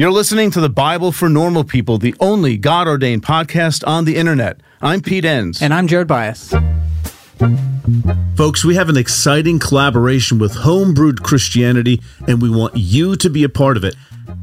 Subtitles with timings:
[0.00, 4.16] You're listening to the Bible for Normal People, the only God ordained podcast on the
[4.16, 4.62] internet.
[4.80, 5.60] I'm Pete Enns.
[5.60, 6.54] And I'm Jared Byas.
[8.34, 13.44] Folks, we have an exciting collaboration with Homebrewed Christianity, and we want you to be
[13.44, 13.94] a part of it.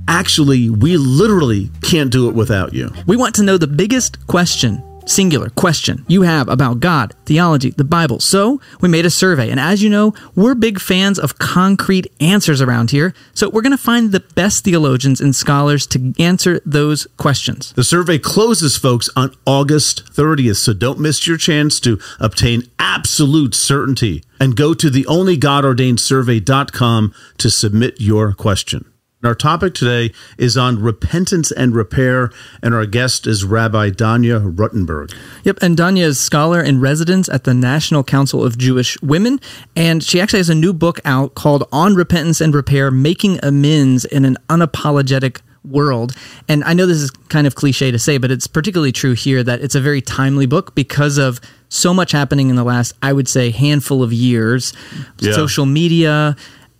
[0.07, 2.91] Actually, we literally can't do it without you.
[3.07, 7.83] We want to know the biggest question singular question you have about God, theology, the
[7.83, 8.19] Bible.
[8.19, 9.49] So we made a survey.
[9.49, 13.13] And as you know, we're big fans of concrete answers around here.
[13.33, 17.73] So we're going to find the best theologians and scholars to answer those questions.
[17.73, 20.57] The survey closes, folks, on August 30th.
[20.57, 27.49] So don't miss your chance to obtain absolute certainty and go to the onlygodordainedsurvey.com to
[27.49, 28.85] submit your question.
[29.23, 32.29] Our topic today is on repentance and repair,
[32.61, 35.11] and our guest is Rabbi Danya Ruttenberg.
[35.43, 39.39] Yep, and Danya is scholar in residence at the National Council of Jewish Women,
[39.75, 44.05] and she actually has a new book out called On Repentance and Repair Making Amends
[44.05, 46.15] in an Unapologetic world.
[46.47, 49.43] And I know this is kind of cliche to say, but it's particularly true here
[49.43, 53.13] that it's a very timely book because of so much happening in the last, I
[53.13, 54.73] would say, handful of years.
[55.19, 55.33] Yeah.
[55.33, 56.35] Social media,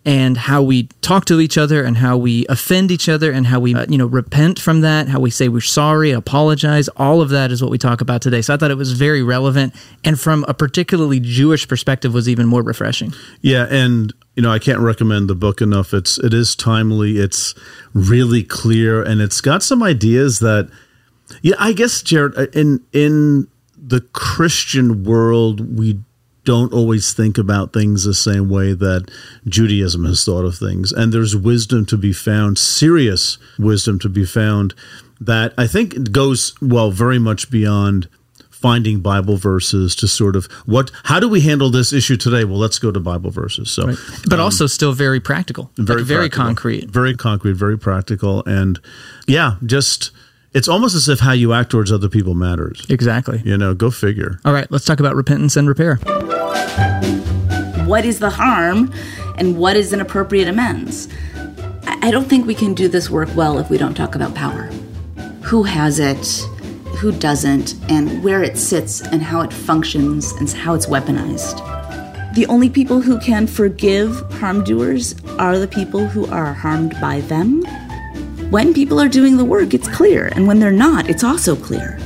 [0.08, 3.60] and how we talk to each other and how we offend each other and how
[3.60, 6.88] we uh, you know repent from that how we say we're sorry apologize.
[6.96, 8.42] All of that is what we talk about today.
[8.42, 12.48] So i thought it was very relevant and from a particularly jewish perspective was even
[12.48, 13.14] more refreshing.
[13.42, 15.94] Yeah and you know i can't recommend the book enough.
[15.94, 17.18] It's it is timely.
[17.18, 17.54] It's
[17.94, 20.72] really clear and it's got some ideas that
[21.42, 26.00] yeah i guess jared uh, in in the christian world we
[26.48, 29.12] don't always think about things the same way that
[29.50, 30.94] Judaism has thought of things.
[30.94, 34.74] And there's wisdom to be found, serious wisdom to be found,
[35.20, 38.08] that I think goes, well, very much beyond
[38.50, 42.46] finding Bible verses to sort of what how do we handle this issue today?
[42.46, 43.70] Well, let's go to Bible verses.
[43.70, 43.98] So, right.
[44.30, 48.80] but um, also still very practical, very like very concrete, very concrete, very practical, and
[49.28, 50.12] yeah, just
[50.58, 52.84] it's almost as if how you act towards other people matters.
[52.90, 53.44] Exactly.
[53.46, 54.40] You know, go figure.
[54.44, 55.98] All right, let's talk about repentance and repair.
[57.86, 58.92] What is the harm
[59.38, 61.10] and what is an appropriate amends?
[61.86, 64.64] I don't think we can do this work well if we don't talk about power.
[65.44, 66.26] Who has it,
[66.98, 71.64] who doesn't, and where it sits and how it functions and how it's weaponized.
[72.34, 77.22] The only people who can forgive harm doers are the people who are harmed by
[77.22, 77.64] them
[78.50, 81.98] when people are doing the work, it's clear, and when they're not, it's also clear.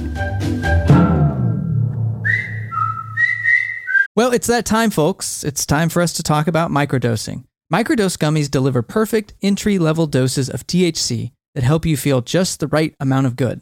[4.16, 5.44] Well, it's that time, folks.
[5.44, 7.46] It's time for us to talk about microdosing.
[7.72, 12.68] Microdose gummies deliver perfect entry level doses of THC that help you feel just the
[12.68, 13.62] right amount of good.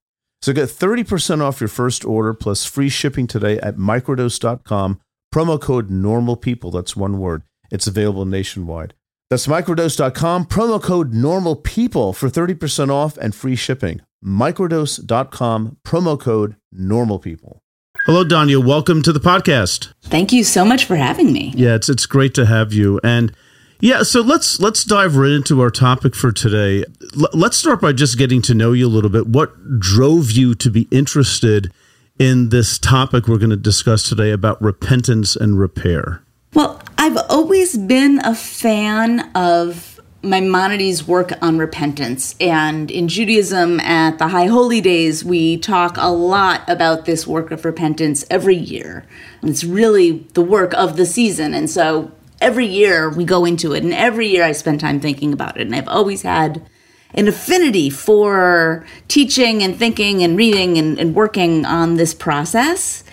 [0.41, 4.99] So get 30% off your first order plus free shipping today at microdose.com.
[5.33, 6.71] Promo code normal people.
[6.71, 7.43] That's one word.
[7.69, 8.95] It's available nationwide.
[9.29, 10.45] That's microdose.com.
[10.47, 14.01] Promo code normal people for 30% off and free shipping.
[14.25, 15.77] Microdose.com.
[15.85, 17.61] Promo code normal people.
[18.07, 18.65] Hello, Danya.
[18.65, 19.93] Welcome to the podcast.
[20.01, 21.53] Thank you so much for having me.
[21.55, 22.99] Yeah, it's it's great to have you.
[23.03, 23.31] And
[23.81, 26.85] yeah, so let's let's dive right into our topic for today.
[27.19, 29.27] L- let's start by just getting to know you a little bit.
[29.27, 31.71] What drove you to be interested
[32.19, 36.23] in this topic we're going to discuss today about repentance and repair?
[36.53, 42.35] Well, I've always been a fan of Maimonides' work on repentance.
[42.39, 47.49] And in Judaism, at the High Holy Days, we talk a lot about this work
[47.49, 49.05] of repentance every year.
[49.41, 51.55] And it's really the work of the season.
[51.55, 52.11] And so
[52.41, 55.67] every year we go into it, and every year I spend time thinking about it.
[55.67, 56.67] And I've always had
[57.13, 63.03] an affinity for teaching and thinking and reading and, and working on this process.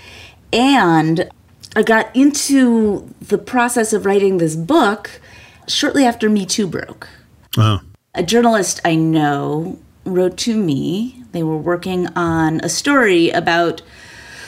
[0.52, 1.28] And
[1.76, 5.20] I got into the process of writing this book
[5.66, 7.08] shortly after Me Too broke.
[7.56, 7.80] Wow.
[8.14, 11.22] A journalist I know wrote to me.
[11.32, 13.82] They were working on a story about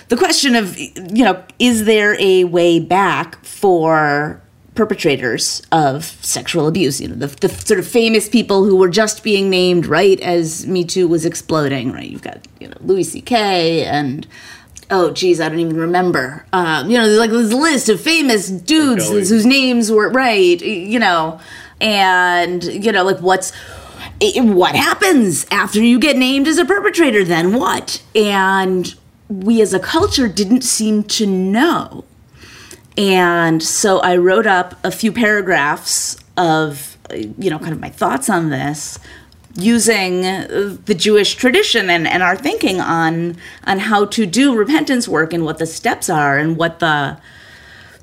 [0.09, 4.43] the question of, you know, is there a way back for
[4.81, 7.03] perpetrators of sexual abuse.
[7.03, 10.67] You know, the, the sort of famous people who were just being named right as
[10.67, 11.93] Me Too was exploding.
[11.93, 13.85] Right, you've got you know Louis C.K.
[13.85, 14.27] and
[14.91, 16.47] oh geez, I don't even remember.
[16.55, 20.59] Um, you know, there's like this list of famous dudes whose names were right.
[20.59, 21.39] You know,
[21.79, 23.53] and you know, like what's
[24.23, 27.23] what happens after you get named as a perpetrator?
[27.23, 28.03] Then what?
[28.15, 28.95] And
[29.29, 32.07] we as a culture didn't seem to know.
[33.01, 36.99] And so I wrote up a few paragraphs of,
[37.39, 38.99] you know, kind of my thoughts on this
[39.55, 45.33] using the Jewish tradition and, and our thinking on on how to do repentance work
[45.33, 47.19] and what the steps are and what the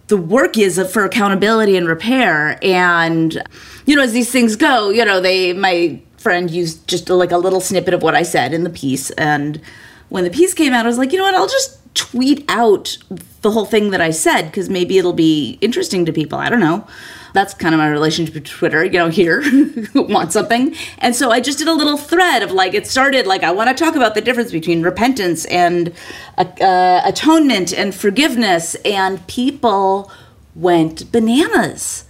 [0.08, 2.58] the work is for accountability and repair.
[2.64, 3.40] And
[3.86, 7.38] you know as these things go you know they my friend used just like a
[7.38, 9.12] little snippet of what i said in the piece.
[9.12, 9.62] And
[10.10, 11.36] when the piece came out i was like you know what?
[11.36, 12.98] I'll just tweet out
[13.42, 16.60] the whole thing that i said because maybe it'll be interesting to people i don't
[16.60, 16.88] know.
[17.34, 19.44] That's kind of my relationship with twitter you know here
[19.96, 20.76] want something.
[21.00, 23.76] And so i just did a little thread of like it started like i want
[23.76, 25.92] to talk about the difference between repentance and
[26.38, 30.12] uh, uh, atonement and forgiveness and people
[30.56, 32.06] went bananas.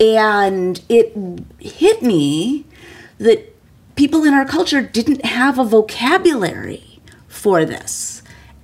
[0.00, 1.12] And it
[1.58, 2.66] hit me
[3.18, 3.52] that
[3.96, 8.17] people in our culture didn't have a vocabulary for this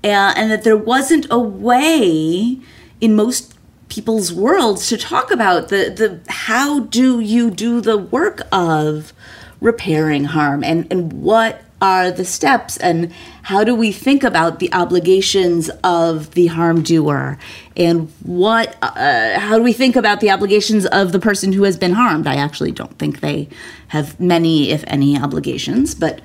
[0.04, 2.58] uh, and that there wasn't a way
[3.00, 3.54] in most
[3.88, 9.12] people's worlds to talk about the, the how do you do the work of
[9.60, 10.62] repairing harm?
[10.62, 12.76] And, and what are the steps?
[12.78, 13.12] And
[13.42, 17.38] how do we think about the obligations of the harm doer
[17.76, 21.76] and what uh, how do we think about the obligations of the person who has
[21.76, 22.26] been harmed?
[22.26, 23.48] I actually don't think they
[23.88, 26.20] have many if any obligations but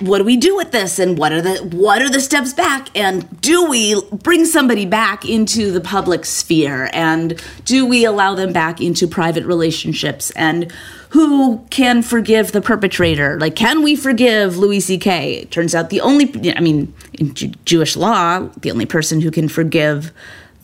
[0.00, 0.98] what do we do with this?
[0.98, 2.88] And what are the what are the steps back?
[2.96, 6.90] And do we bring somebody back into the public sphere?
[6.92, 10.30] And do we allow them back into private relationships?
[10.32, 10.72] And
[11.10, 13.38] who can forgive the perpetrator?
[13.38, 17.52] Like can we forgive louis ck it turns out the only i mean in Jew-
[17.64, 20.12] jewish law the only person who can forgive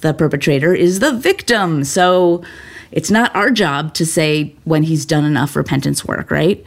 [0.00, 1.84] the perpetrator is the victim.
[1.84, 2.42] So
[2.90, 6.64] it's not our job to say when he's done enough repentance work right?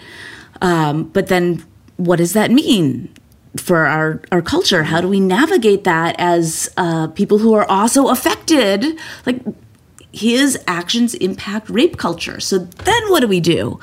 [0.61, 1.65] Um, but then
[1.97, 3.13] what does that mean
[3.57, 4.83] for our, our culture?
[4.83, 8.97] How do we navigate that as uh, people who are also affected?
[9.25, 9.41] Like
[10.11, 12.39] his actions impact rape culture.
[12.39, 13.79] So then what do we do?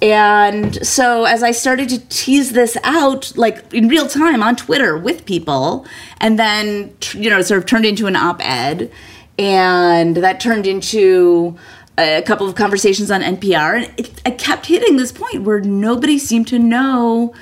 [0.00, 4.98] And so as I started to tease this out, like in real time on Twitter
[4.98, 5.86] with people,
[6.20, 8.90] and then, you know, sort of turned into an op ed,
[9.38, 11.56] and that turned into
[11.98, 16.18] a couple of conversations on NPR, and it, I kept hitting this point where nobody
[16.18, 17.34] seemed to know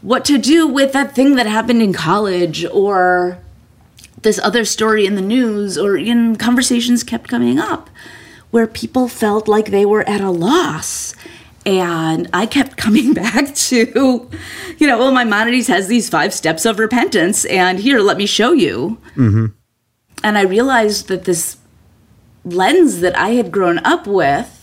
[0.00, 3.38] what to do with that thing that happened in college or
[4.22, 7.90] this other story in the news, or in conversations kept coming up
[8.50, 11.14] where people felt like they were at a loss.
[11.64, 14.28] And I kept coming back to,
[14.78, 18.52] you know, well, Maimonides has these five steps of repentance, and here, let me show
[18.52, 18.98] you.
[19.14, 19.46] Mm-hmm.
[20.22, 21.56] And I realized that this
[22.44, 24.56] lens that I had grown up with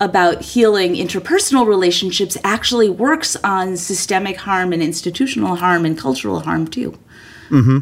[0.00, 6.66] about healing interpersonal relationships actually works on systemic harm and institutional harm and cultural harm
[6.66, 6.98] too.
[7.50, 7.78] Mm-hmm.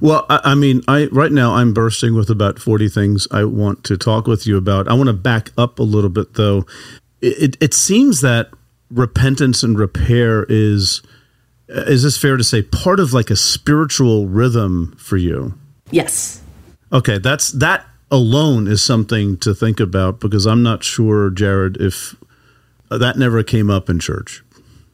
[0.00, 3.84] Well, I, I mean, I right now I'm bursting with about 40 things I want
[3.84, 4.88] to talk with you about.
[4.88, 6.66] I want to back up a little bit though.
[7.22, 8.50] It, it, it seems that
[8.90, 11.00] repentance and repair is
[11.66, 15.54] is this fair to say part of like a spiritual rhythm for you?
[15.90, 16.42] Yes.
[16.92, 22.14] Okay, that's that alone is something to think about because I'm not sure, Jared, if
[22.90, 24.42] that never came up in church.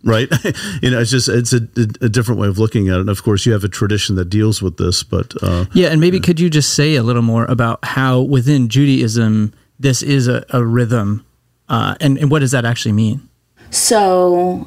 [0.03, 0.31] Right,
[0.83, 1.61] you know, it's just it's a,
[2.01, 3.01] a different way of looking at it.
[3.01, 6.01] And of course, you have a tradition that deals with this, but uh, Yeah, and
[6.01, 10.45] maybe could you just say a little more about how within Judaism this is a,
[10.51, 11.27] a rhythm,
[11.69, 13.29] uh, and, and what does that actually mean?
[13.71, 14.67] So,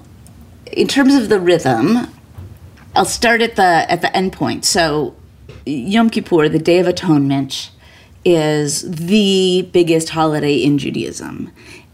[0.72, 2.08] in terms of the rhythm,
[2.96, 4.66] I'll start at the at the end point.
[4.66, 5.16] So,
[5.66, 7.72] Yom Kippur, the Day of Atonement,
[8.26, 11.52] is the biggest holiday in Judaism,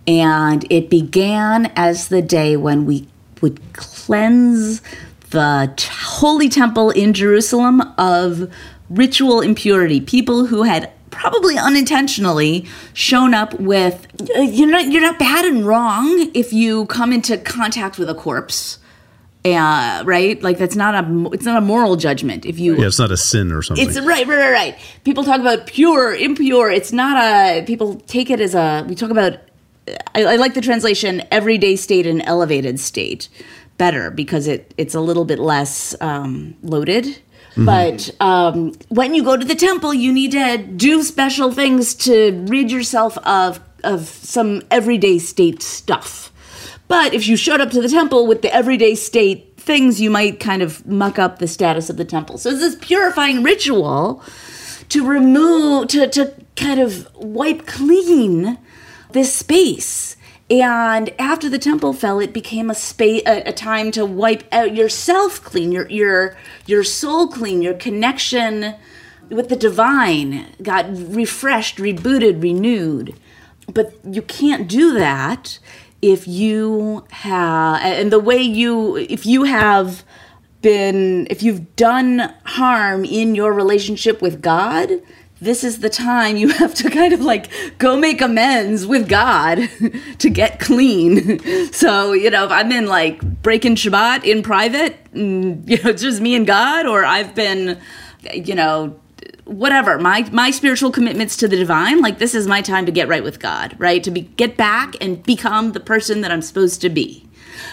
[0.08, 3.08] and it began as the day when we
[3.42, 4.82] would cleanse
[5.30, 8.52] the holy temple in Jerusalem of
[8.90, 10.02] ritual impurity.
[10.02, 15.66] People who had probably unintentionally shown up with uh, you're not you're not bad and
[15.66, 18.79] wrong if you come into contact with a corpse.
[19.46, 20.42] Uh, right?
[20.44, 23.16] Like that's not a it's not a moral judgment if you yeah, it's not a
[23.16, 23.88] sin or something.
[23.88, 24.80] it's right, right, right, right.
[25.06, 26.70] People talk about pure, impure.
[26.70, 27.64] It's not a.
[27.66, 28.86] People take it as a.
[28.88, 29.40] We talk about.
[30.14, 33.30] I, I like the translation everyday state and elevated state
[33.78, 37.18] better because it it's a little bit less um, loaded.
[37.58, 42.46] But um, when you go to the temple, you need to do special things to
[42.48, 46.32] rid yourself of of some everyday state stuff.
[46.90, 50.40] But if you showed up to the temple with the everyday state things, you might
[50.40, 52.40] kind of muck up the status of the temple.
[52.40, 54.24] So it's this purifying ritual
[54.90, 58.58] to remove, to, to kind of wipe clean
[59.12, 60.18] this space.
[60.50, 64.76] And after the temple fell, it became a space, a, a time to wipe out
[64.76, 68.74] yourself clean, your your your soul clean, your connection
[69.30, 73.14] with the divine got refreshed, rebooted, renewed.
[73.72, 75.60] But you can't do that
[76.02, 80.04] if you have, and the way you, if you have
[80.62, 84.90] been, if you've done harm in your relationship with God,
[85.42, 89.70] this is the time you have to kind of like go make amends with God
[90.20, 91.40] to get clean.
[91.72, 96.20] So, you know, if I'm in like breaking Shabbat in private, mm, you know, just
[96.20, 97.80] me and God, or I've been,
[98.34, 99.00] you know,
[99.50, 103.08] whatever my my spiritual commitments to the divine like this is my time to get
[103.08, 104.04] right with god right?
[104.04, 107.26] To be get back and become the person that i'm supposed to be.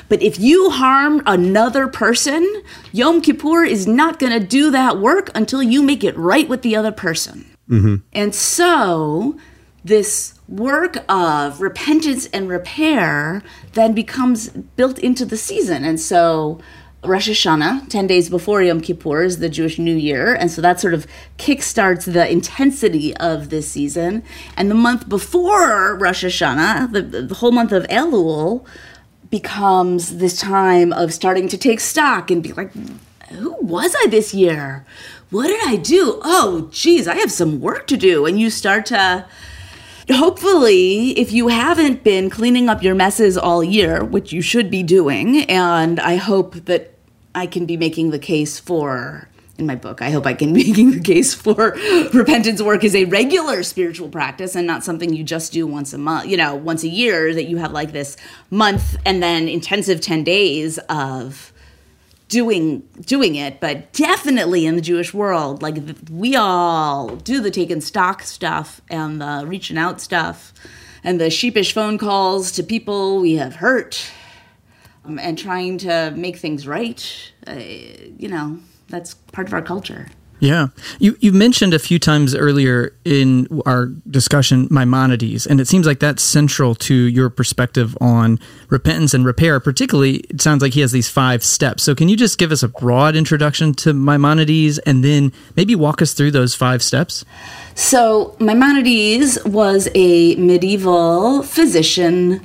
[0.08, 5.30] But if you harm another person yom kippur is not going to do that work
[5.34, 7.44] until you make it right with the other person.
[7.68, 7.96] Mm-hmm.
[8.12, 9.38] And so
[9.84, 13.42] this work of repentance and repair
[13.72, 15.84] then becomes built into the season.
[15.84, 16.60] And so
[17.06, 20.34] Rosh Hashanah, 10 days before Yom Kippur, is the Jewish New Year.
[20.34, 21.06] And so that sort of
[21.38, 24.22] kickstarts the intensity of this season.
[24.56, 28.66] And the month before Rosh Hashanah, the, the whole month of Elul,
[29.30, 32.72] becomes this time of starting to take stock and be like,
[33.30, 34.84] who was I this year?
[35.30, 36.20] What did I do?
[36.22, 38.26] Oh, geez, I have some work to do.
[38.26, 39.26] And you start to,
[40.10, 44.82] hopefully, if you haven't been cleaning up your messes all year, which you should be
[44.82, 46.95] doing, and I hope that
[47.36, 49.28] I can be making the case for.
[49.58, 51.76] In my book, I hope I can be making the case for
[52.12, 55.98] repentance work is a regular spiritual practice and not something you just do once a
[55.98, 58.16] month, you know, once a year that you have like this
[58.50, 61.52] month and then intensive 10 days of
[62.28, 65.76] doing doing it but definitely in the jewish world like
[66.10, 70.52] we all do the taking stock stuff and the reaching out stuff
[71.04, 74.10] and the sheepish phone calls to people we have hurt
[75.18, 78.58] and trying to make things right uh, you know
[78.88, 80.08] that's part of our culture
[80.38, 80.68] Yeah.
[80.98, 85.98] You you mentioned a few times earlier in our discussion Maimonides, and it seems like
[85.98, 89.60] that's central to your perspective on repentance and repair.
[89.60, 91.84] Particularly, it sounds like he has these five steps.
[91.84, 96.02] So, can you just give us a broad introduction to Maimonides and then maybe walk
[96.02, 97.24] us through those five steps?
[97.74, 102.44] So, Maimonides was a medieval physician,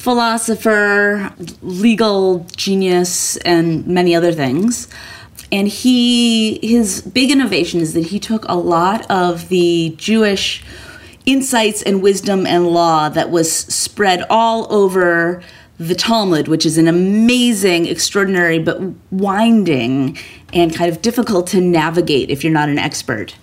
[0.00, 1.30] philosopher,
[1.60, 4.88] legal genius, and many other things.
[5.52, 10.64] And he, his big innovation is that he took a lot of the Jewish
[11.26, 15.42] insights and wisdom and law that was spread all over
[15.76, 18.80] the Talmud, which is an amazing, extraordinary, but
[19.10, 20.16] winding
[20.54, 23.34] and kind of difficult to navigate if you're not an expert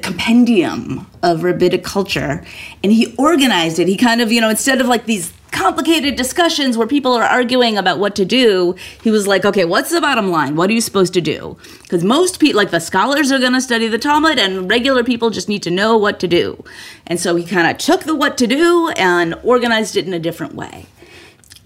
[0.00, 2.44] compendium of rabbinic culture
[2.84, 6.76] and he organized it he kind of you know instead of like these complicated discussions
[6.76, 8.74] where people are arguing about what to do.
[9.02, 10.56] He was like okay what's the bottom line?
[10.56, 11.56] What are you supposed to do?
[11.82, 15.30] Because most people like the scholars are going to study the talmud and regular people
[15.30, 16.64] just need to know what to do.
[17.06, 20.18] And so he kind of took the what to do and organized it in a
[20.18, 20.86] different way.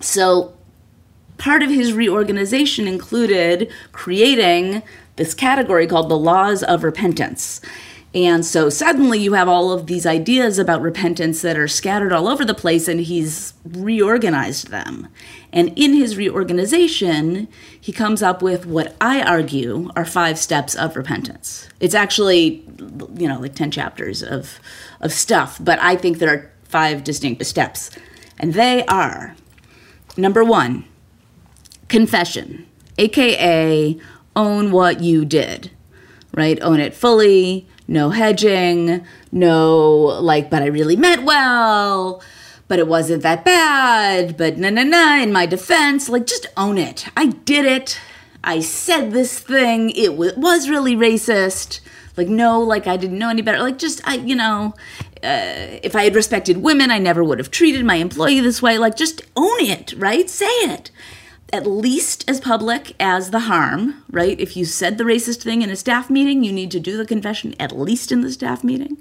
[0.00, 0.52] So
[1.38, 4.82] part of his reorganization included creating
[5.16, 7.60] this category called the laws of repentance.
[8.16, 12.28] And so suddenly you have all of these ideas about repentance that are scattered all
[12.28, 15.08] over the place, and he's reorganized them.
[15.52, 17.46] And in his reorganization,
[17.78, 21.68] he comes up with what I argue are five steps of repentance.
[21.78, 22.64] It's actually,
[23.16, 24.60] you know, like 10 chapters of,
[25.02, 27.90] of stuff, but I think there are five distinct steps.
[28.38, 29.36] And they are
[30.16, 30.86] number one,
[31.88, 34.00] confession, aka
[34.34, 35.70] own what you did,
[36.32, 36.58] right?
[36.62, 42.22] Own it fully, no hedging, no like, but I really meant well,
[42.68, 46.78] but it wasn't that bad, but na na na, in my defense, like just own
[46.78, 47.06] it.
[47.16, 47.98] I did it.
[48.42, 49.90] I said this thing.
[49.90, 51.80] It w- was really racist.
[52.16, 53.58] Like, no, like I didn't know any better.
[53.58, 54.74] Like, just, I, you know,
[55.22, 58.78] uh, if I had respected women, I never would have treated my employee this way.
[58.78, 60.30] Like, just own it, right?
[60.30, 60.90] Say it
[61.52, 64.38] at least as public as the harm, right?
[64.40, 67.06] If you said the racist thing in a staff meeting, you need to do the
[67.06, 68.98] confession at least in the staff meeting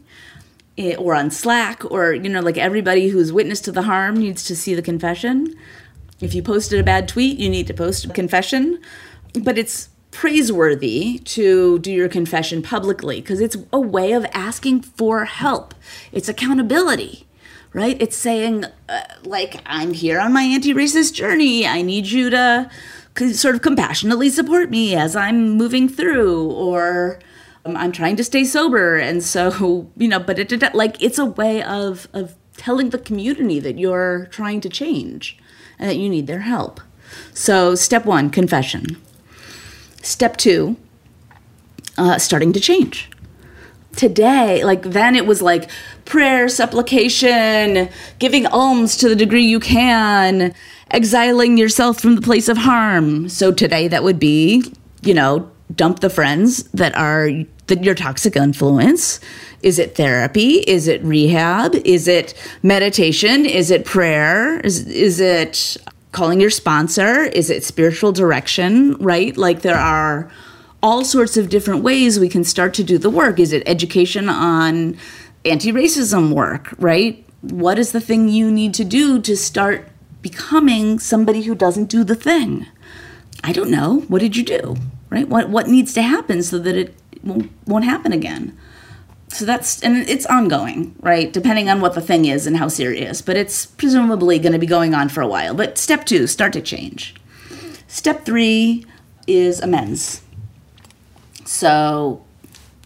[0.78, 4.44] eh, or on Slack, or, you know, like everybody who's witness to the harm needs
[4.44, 5.56] to see the confession.
[6.22, 8.80] If you posted a bad tweet, you need to post a confession.
[9.42, 15.26] But it's praiseworthy to do your confession publicly because it's a way of asking for
[15.26, 15.76] help,
[16.14, 17.25] it's accountability
[17.76, 18.02] right?
[18.02, 21.68] It's saying, uh, like, I'm here on my anti racist journey.
[21.68, 22.72] I need you to
[23.34, 27.20] sort of compassionately support me as I'm moving through, or
[27.66, 28.96] um, I'm trying to stay sober.
[28.96, 32.98] And so, you know, but it, it, like, it's a way of, of telling the
[32.98, 35.38] community that you're trying to change
[35.78, 36.80] and that you need their help.
[37.34, 38.96] So, step one, confession.
[40.02, 40.78] Step two,
[41.98, 43.10] uh, starting to change.
[43.96, 45.70] Today, like then it was like
[46.04, 50.54] prayer, supplication, giving alms to the degree you can,
[50.92, 53.30] exiling yourself from the place of harm.
[53.30, 54.64] So today that would be,
[55.02, 57.30] you know, dump the friends that are
[57.68, 59.20] the, your toxic influence.
[59.64, 60.56] Is it therapy?
[60.60, 61.76] Is it rehab?
[61.86, 63.46] Is it meditation?
[63.46, 64.60] Is it prayer?
[64.60, 65.78] Is, is it
[66.12, 67.24] calling your sponsor?
[67.24, 68.96] Is it spiritual direction?
[68.98, 69.36] Right?
[69.36, 70.30] Like there are
[70.82, 73.40] all sorts of different ways we can start to do the work.
[73.40, 74.98] Is it education on
[75.44, 76.74] anti racism work?
[76.78, 77.26] Right?
[77.42, 79.90] What is the thing you need to do to start
[80.22, 82.66] becoming somebody who doesn't do the thing?
[83.44, 84.02] I don't know.
[84.08, 84.76] What did you do?
[85.10, 85.28] Right?
[85.28, 88.58] What what needs to happen so that it won't, won't happen again?
[89.30, 91.32] So that's and it's ongoing, right?
[91.32, 94.66] Depending on what the thing is and how serious, but it's presumably going to be
[94.66, 95.54] going on for a while.
[95.54, 97.16] But step 2, start to change.
[97.88, 98.86] Step 3
[99.28, 100.22] is amends.
[101.46, 102.24] So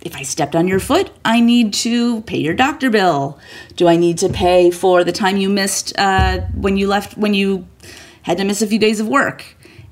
[0.02, 3.40] if I stepped on your foot, I need to pay your doctor bill.
[3.76, 7.34] Do I need to pay for the time you missed uh, when you left, when
[7.34, 7.68] you
[8.24, 9.44] had to miss a few days of work?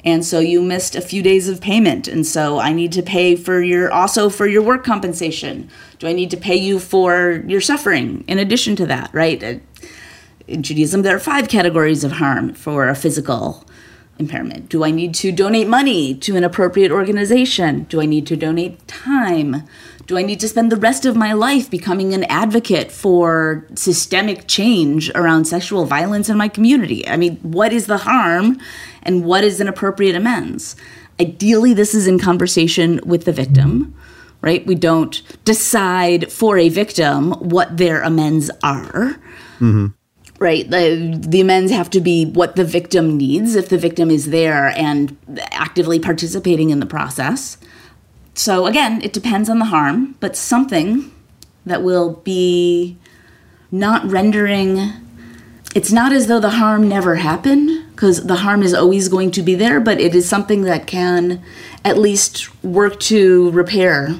[0.06, 2.08] And so you missed a few days of payment.
[2.08, 5.70] And so I need to pay for your, also for your work compensation.
[6.00, 9.44] Do I need to pay you for your suffering in addition to that, right?
[9.44, 9.56] Uh,
[10.48, 13.66] in Judaism, there are five categories of harm for a physical
[14.20, 14.70] impairment?
[14.70, 17.84] Do I need to donate money to an appropriate organization?
[17.84, 19.64] Do I need to donate time?
[20.06, 24.48] Do I need to spend the rest of my life becoming an advocate for systemic
[24.48, 27.08] change around sexual violence in my community?
[27.08, 28.60] I mean, what is the harm
[29.04, 30.78] and what is an appropriate amends?
[31.20, 33.96] Ideally, this is in conversation with the victim,
[34.42, 34.66] right?
[34.66, 39.20] We don't decide for a victim what their amends are.
[39.60, 39.88] Mm-hmm
[40.40, 40.70] right?
[40.70, 44.70] The the amends have to be what the victim needs if the victim is there
[44.70, 45.18] and
[45.52, 47.58] actively participating in the process.
[48.34, 51.12] So again it depends on the harm but something
[51.66, 52.98] that will be
[53.72, 54.92] not rendering
[55.76, 59.42] it's not as though the harm never happened because the harm is always going to
[59.42, 61.44] be there but it is something that can
[61.84, 64.16] at least work to repair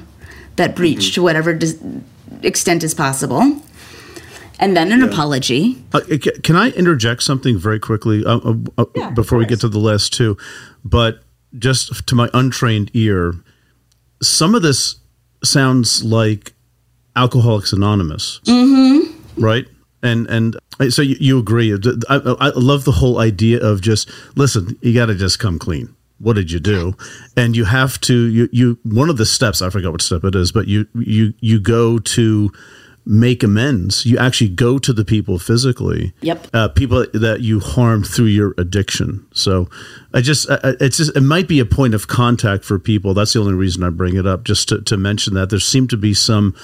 [0.56, 1.14] that breach mm-hmm.
[1.14, 1.78] to whatever dis-
[2.42, 3.60] extent is possible
[4.58, 5.06] and then an yeah.
[5.06, 5.82] apology.
[5.92, 6.00] Uh,
[6.42, 9.78] can I interject something very quickly uh, uh, uh yeah, before we get to the
[9.78, 10.36] last two?
[10.84, 11.22] But
[11.58, 13.34] just to my untrained ear,
[14.22, 14.96] some of this
[15.44, 16.54] sounds like
[17.16, 19.42] Alcoholics Anonymous, mm-hmm.
[19.42, 19.66] right?
[20.02, 20.56] And and
[20.90, 21.72] so you, you agree?
[22.08, 24.78] I, I love the whole idea of just listen.
[24.82, 26.94] You got to just come clean what did you do
[27.36, 30.34] and you have to you you one of the steps i forgot what step it
[30.34, 32.50] is but you you you go to
[33.10, 34.04] make amends.
[34.04, 36.12] You actually go to the people physically.
[36.20, 36.46] Yep.
[36.52, 39.26] Uh, people that you harmed through your addiction.
[39.32, 39.70] So
[40.12, 43.14] I just, uh, it's just, it might be a point of contact for people.
[43.14, 45.88] That's the only reason I bring it up, just to, to mention that there seemed
[45.88, 46.54] to be some,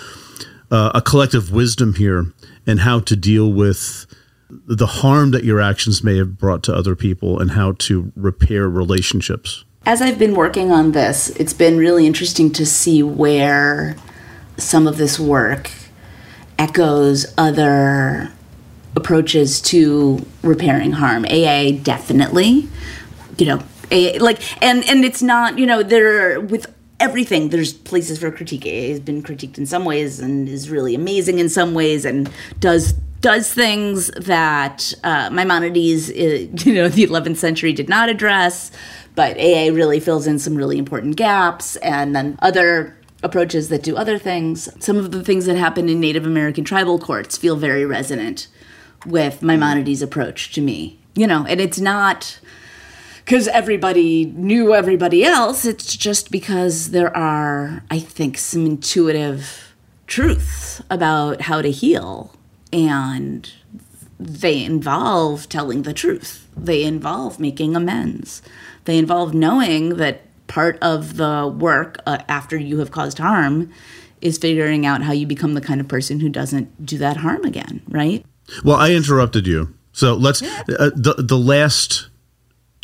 [0.71, 2.27] uh, a collective wisdom here
[2.67, 4.05] and how to deal with
[4.51, 8.69] the harm that your actions may have brought to other people and how to repair
[8.69, 9.65] relationships.
[9.87, 13.97] As I've been working on this, it's been really interesting to see where
[14.59, 15.71] some of this work
[16.59, 18.31] echoes other
[18.97, 21.25] approaches to repairing harm.
[21.25, 22.69] AA definitely,
[23.39, 27.51] you know, AA, like, and and it's not, you know, there with everything.
[27.51, 28.65] There's places for critique.
[28.65, 32.31] AA has been critiqued in some ways and is really amazing in some ways, and
[32.61, 36.15] does does things that uh, Maimonides, uh,
[36.69, 38.71] you know, the 11th century did not address.
[39.15, 43.97] But AA really fills in some really important gaps, and then other approaches that do
[43.97, 44.69] other things.
[44.79, 48.47] Some of the things that happen in Native American tribal courts feel very resonant
[49.07, 50.99] with Maimonides' approach to me.
[51.17, 52.39] You know, and it's not
[53.25, 59.75] because everybody knew everybody else, it's just because there are, I think, some intuitive
[60.07, 62.35] truths about how to heal.
[62.73, 63.51] And
[64.21, 68.43] they involve telling the truth, they involve making amends,
[68.85, 73.73] they involve knowing that part of the work uh, after you have caused harm
[74.21, 77.45] is figuring out how you become the kind of person who doesn't do that harm
[77.45, 78.25] again, right?
[78.65, 79.75] Well, I interrupted you.
[79.93, 82.09] So let's uh, the the last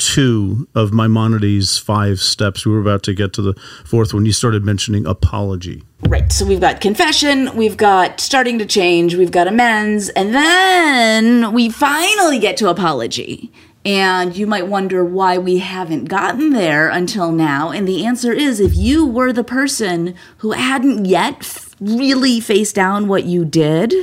[0.00, 2.64] two of Maimonides' five steps.
[2.64, 5.82] We were about to get to the fourth when You started mentioning apology.
[6.02, 6.32] Right.
[6.32, 11.68] So we've got confession, we've got starting to change, we've got amends, and then we
[11.68, 13.52] finally get to apology.
[13.84, 17.70] And you might wonder why we haven't gotten there until now.
[17.70, 23.08] And the answer is if you were the person who hadn't yet really faced down
[23.08, 23.94] what you did,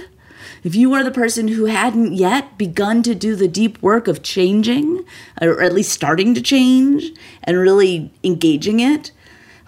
[0.64, 4.24] if you were the person who hadn't yet begun to do the deep work of
[4.24, 5.06] changing,
[5.40, 7.12] or at least starting to change
[7.44, 9.12] and really engaging it,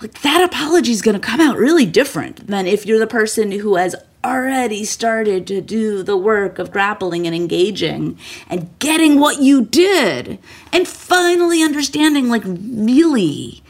[0.01, 3.51] like that apology is going to come out really different than if you're the person
[3.51, 3.95] who has
[4.29, 8.17] already started to do the work of grappling and engaging
[8.49, 10.39] and getting what you did
[10.71, 13.63] and finally understanding like really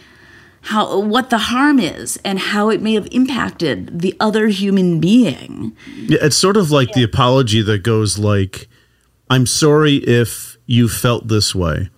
[0.62, 5.76] how what the harm is and how it may have impacted the other human being.
[5.96, 8.68] Yeah, it's sort of like the apology that goes like,
[9.30, 11.90] "I'm sorry if you felt this way."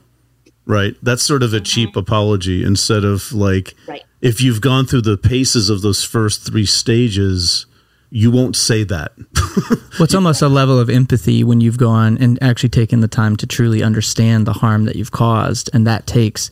[0.66, 0.96] Right?
[1.02, 1.64] That's sort of a mm-hmm.
[1.64, 4.04] cheap apology instead of like Right.
[4.22, 7.66] if you've gone through the paces of those first 3 stages,
[8.12, 9.14] you won't say that.
[10.00, 13.36] Well, it's almost a level of empathy when you've gone and actually taken the time
[13.38, 15.70] to truly understand the harm that you've caused.
[15.74, 16.50] And that takes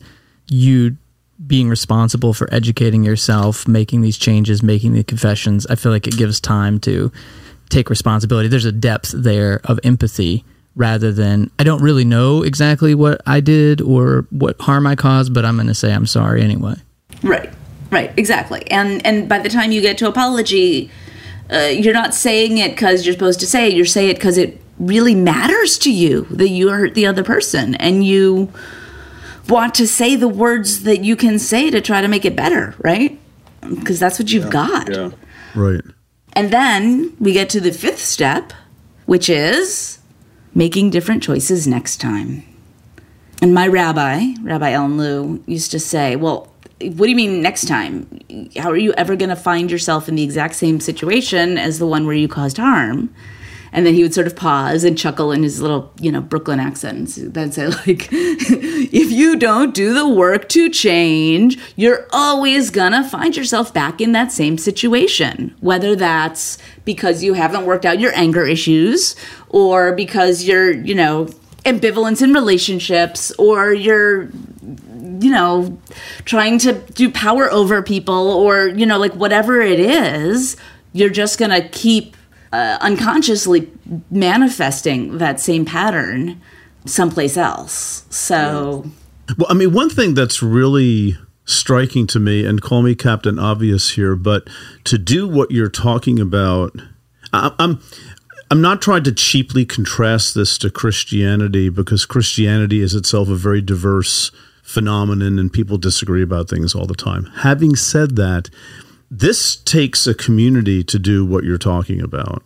[0.48, 0.96] you
[1.46, 5.66] being responsible for educating yourself, making these changes, making the confessions.
[5.66, 7.10] I feel like it gives time to
[7.70, 8.48] take responsibility.
[8.48, 10.44] There's a depth there of empathy
[10.76, 15.32] rather than, I don't really know exactly what I did or what harm I caused,
[15.32, 16.74] but I'm going to say I'm sorry anyway.
[17.22, 17.50] Right.
[17.90, 18.70] Right, exactly.
[18.70, 20.90] And and by the time you get to apology,
[21.52, 23.74] uh, you're not saying it because you're supposed to say it.
[23.74, 27.74] You're saying it because it really matters to you that you hurt the other person,
[27.76, 28.52] and you
[29.48, 32.74] want to say the words that you can say to try to make it better,
[32.78, 33.18] right?
[33.60, 34.88] Because that's what you've got.
[34.88, 35.10] Yeah.
[35.54, 35.82] right.
[36.34, 38.52] And then we get to the fifth step,
[39.06, 39.98] which is
[40.54, 42.44] making different choices next time.
[43.42, 47.66] And my rabbi, Rabbi Alan Lew, used to say, Well, what do you mean next
[47.66, 48.20] time?
[48.56, 51.86] How are you ever going to find yourself in the exact same situation as the
[51.86, 53.14] one where you caused harm?
[53.72, 56.58] And then he would sort of pause and chuckle in his little, you know, Brooklyn
[56.58, 57.16] accent.
[57.16, 63.08] and Then say, like, if you don't do the work to change, you're always gonna
[63.08, 65.54] find yourself back in that same situation.
[65.60, 69.14] Whether that's because you haven't worked out your anger issues,
[69.50, 71.26] or because you're, you know,
[71.64, 74.30] ambivalence in relationships, or you're
[75.20, 75.78] you know,
[76.24, 80.56] trying to do power over people or, you know, like whatever it is,
[80.92, 82.16] you're just going to keep
[82.52, 83.70] uh, unconsciously
[84.10, 86.40] manifesting that same pattern
[86.86, 88.04] someplace else.
[88.10, 88.90] So,
[89.36, 93.90] Well, I mean, one thing that's really striking to me, and call me Captain Obvious
[93.92, 94.48] here, but
[94.84, 96.72] to do what you're talking about,
[97.32, 97.80] I, I'm.
[98.52, 103.62] I'm not trying to cheaply contrast this to Christianity because Christianity is itself a very
[103.62, 104.32] diverse
[104.70, 107.24] phenomenon and people disagree about things all the time.
[107.42, 108.48] Having said that,
[109.10, 112.44] this takes a community to do what you're talking about.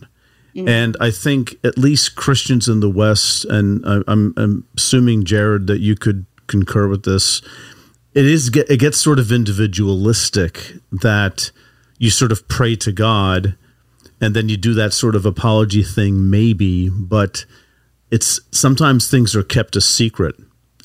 [0.55, 0.69] Mm.
[0.69, 5.67] And I think at least Christians in the West, and I, I'm, I'm assuming Jared
[5.67, 7.43] that you could concur with this.
[8.15, 11.51] It is it gets sort of individualistic that
[11.99, 13.57] you sort of pray to God,
[14.21, 17.45] and then you do that sort of apology thing, maybe, but
[18.11, 20.37] it's sometimes things are kept a secret,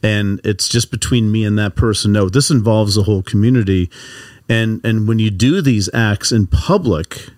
[0.04, 2.12] and it's just between me and that person.
[2.12, 3.90] No, this involves the whole community,
[4.48, 7.30] and and when you do these acts in public,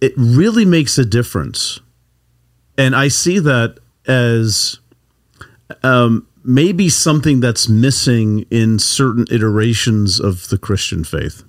[0.00, 1.80] it really makes a difference.
[2.76, 4.78] And I see that as
[5.82, 11.42] um, maybe something that's missing in certain iterations of the Christian faith.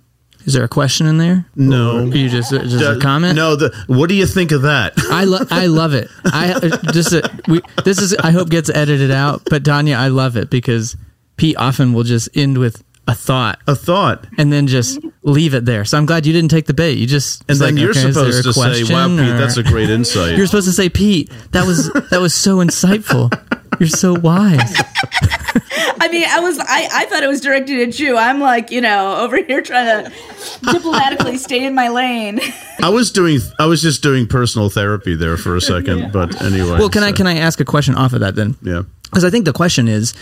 [0.50, 1.46] Is there a question in there?
[1.56, 2.00] No.
[2.00, 3.36] Or you just just a comment?
[3.36, 4.94] No, the, what do you think of that?
[5.12, 6.10] I lo- I love it.
[6.26, 10.08] I uh, just uh, we this is I hope gets edited out, but Danya, I
[10.08, 10.98] love it because
[11.38, 14.26] Pete often will just end with a thought A thought.
[14.38, 15.86] and then just leave it there.
[15.86, 16.98] So I'm glad you didn't take the bait.
[16.98, 19.64] You just And then like, you're okay, supposed to say, wow, Pete, or- that's a
[19.64, 20.36] great insight.
[20.38, 23.30] You're supposed to say, Pete, that was that was so insightful.
[23.80, 24.60] You're so wise.
[26.02, 28.18] I mean, I was I, I thought it was directed at you.
[28.18, 30.12] I'm like, you know, over here trying to
[30.72, 32.40] diplomatically stay in my lane.
[32.82, 36.78] I was doing, I was just doing personal therapy there for a second, but anyway.
[36.80, 38.56] Well, can I can I ask a question off of that then?
[38.62, 38.84] Yeah.
[39.04, 40.14] Because I think the question is,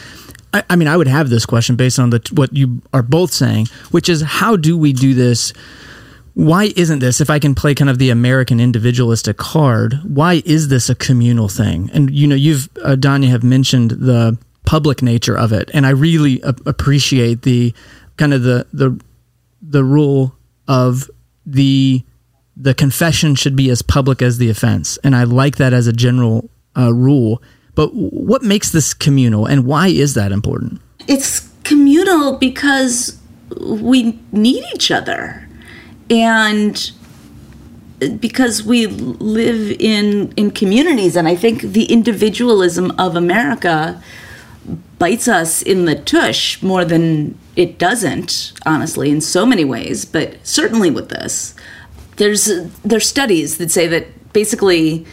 [0.53, 3.33] I, I mean, I would have this question based on the what you are both
[3.33, 5.53] saying, which is how do we do this?
[6.37, 10.67] Why isn't this, if I can play kind of the American individualistic card, why is
[10.67, 11.89] this a communal thing?
[11.95, 15.89] And you know, you've uh, Danya have mentioned the public nature of it, and I
[15.89, 17.73] really a- appreciate the
[18.17, 18.99] kind of the the
[19.61, 20.35] the rule
[20.67, 21.09] of
[21.43, 22.03] the
[22.55, 25.93] the confession should be as public as the offense, and I like that as a
[25.93, 27.41] general uh, rule.
[27.73, 30.81] But what makes this communal, and why is that important?
[31.07, 33.17] it's communal because
[33.61, 35.46] we need each other
[36.09, 36.91] and
[38.19, 44.01] because we live in in communities and i think the individualism of america
[44.99, 50.35] bites us in the tush more than it doesn't honestly in so many ways but
[50.45, 51.55] certainly with this.
[52.17, 52.45] There's
[52.83, 55.05] there's studies that say that basically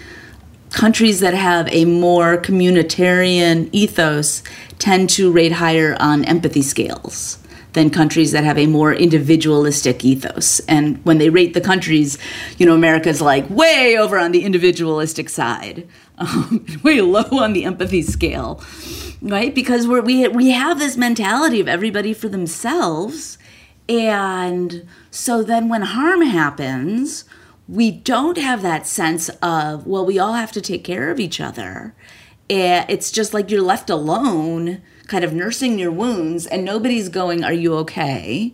[0.71, 4.43] countries that have a more communitarian ethos
[4.79, 7.39] tend to rate higher on empathy scales
[7.75, 10.61] than countries that have a more individualistic ethos.
[10.61, 12.19] And when they rate the countries,
[12.57, 15.87] you know, America's like way over on the individualistic side,
[16.19, 18.63] um, way low on the empathy scale,
[19.21, 19.55] right?
[19.55, 23.39] Because we're, we we have this mentality of everybody for themselves,
[23.89, 27.25] and so then when harm happens,
[27.69, 31.41] we don't have that sense of well, we all have to take care of each
[31.41, 31.95] other.
[32.49, 37.53] It's just like you're left alone kind of nursing your wounds and nobody's going, Are
[37.53, 38.53] you okay?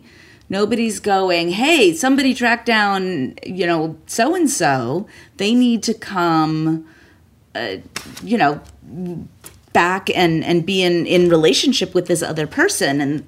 [0.49, 5.07] Nobody's going, Hey, somebody track down, you know, so and so.
[5.37, 6.87] They need to come,
[7.55, 7.77] uh,
[8.23, 8.61] you know,
[9.73, 12.99] back and, and be in, in relationship with this other person.
[12.99, 13.25] And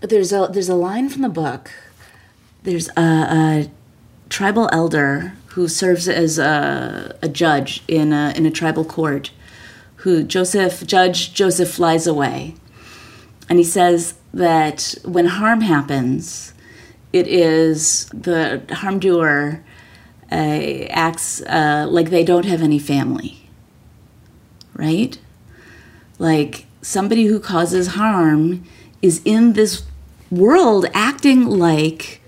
[0.00, 1.70] there's a, there's a line from the book.
[2.62, 3.70] There's a, a
[4.28, 9.30] tribal elder who serves as a, a judge in a, in a tribal court
[9.98, 12.54] who Joseph, Judge Joseph Flies-Away.
[13.48, 16.52] And he says that when harm happens,
[17.12, 19.64] it is the harm doer
[20.30, 20.34] uh,
[20.90, 23.48] acts uh, like they don't have any family,
[24.74, 25.18] right?
[26.18, 28.64] Like somebody who causes harm
[29.00, 29.84] is in this
[30.30, 32.20] world acting like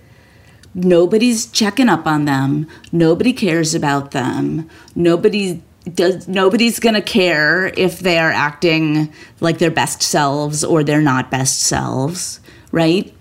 [0.74, 5.62] nobody's checking up on them, nobody cares about them, nobody
[5.94, 11.30] does nobody's to care if they are acting like their best selves or they're not
[11.30, 12.40] best selves,
[12.72, 13.12] right?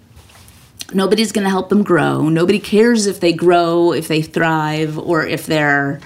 [0.94, 2.30] Nobody's to help them grow.
[2.30, 6.00] Nobody cares if they grow, if they thrive, or if they're,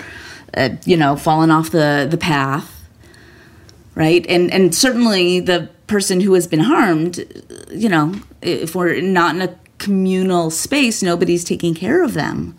[0.56, 2.86] uh, you know, falling off the, the path,
[3.96, 4.26] right?
[4.28, 7.24] And and certainly the person who has been harmed,
[7.72, 12.58] you know, if we're not in a communal space, nobody's taking care of them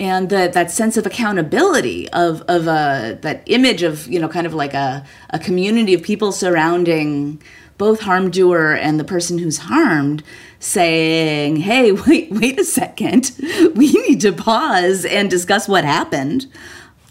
[0.00, 4.28] and that that sense of accountability of of a uh, that image of you know
[4.28, 7.40] kind of like a a community of people surrounding
[7.76, 10.24] both harm doer and the person who's harmed
[10.58, 13.30] saying hey wait wait a second.
[13.74, 16.46] We need to pause and discuss what happened.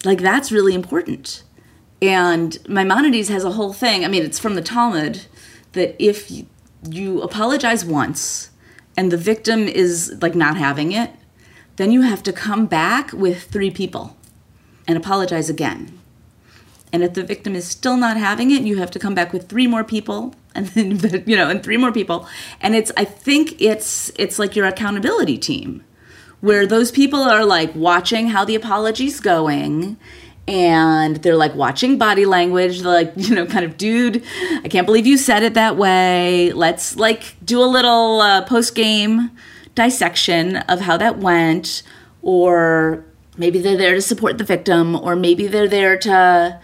[0.04, 1.43] Like that's really important.
[2.02, 5.25] And maimonides has a whole thing i mean it's from the talmud
[5.73, 6.32] that if
[6.89, 8.49] you apologize once
[8.97, 11.12] and the victim is like not having it
[11.79, 14.17] then you have to come back with three people
[14.85, 15.97] and apologize again.
[16.91, 19.47] And if the victim is still not having it, you have to come back with
[19.47, 22.27] three more people and then you know, and three more people.
[22.59, 25.85] And it's I think it's it's like your accountability team
[26.41, 29.95] where those people are like watching how the apology's going
[30.49, 34.23] and they're like watching body language they're like you know kind of dude
[34.63, 38.73] i can't believe you said it that way let's like do a little uh, post
[38.73, 39.29] game
[39.87, 41.83] dissection of how that went,
[42.21, 43.03] or
[43.37, 46.59] maybe they're there to support the victim, or maybe they're there to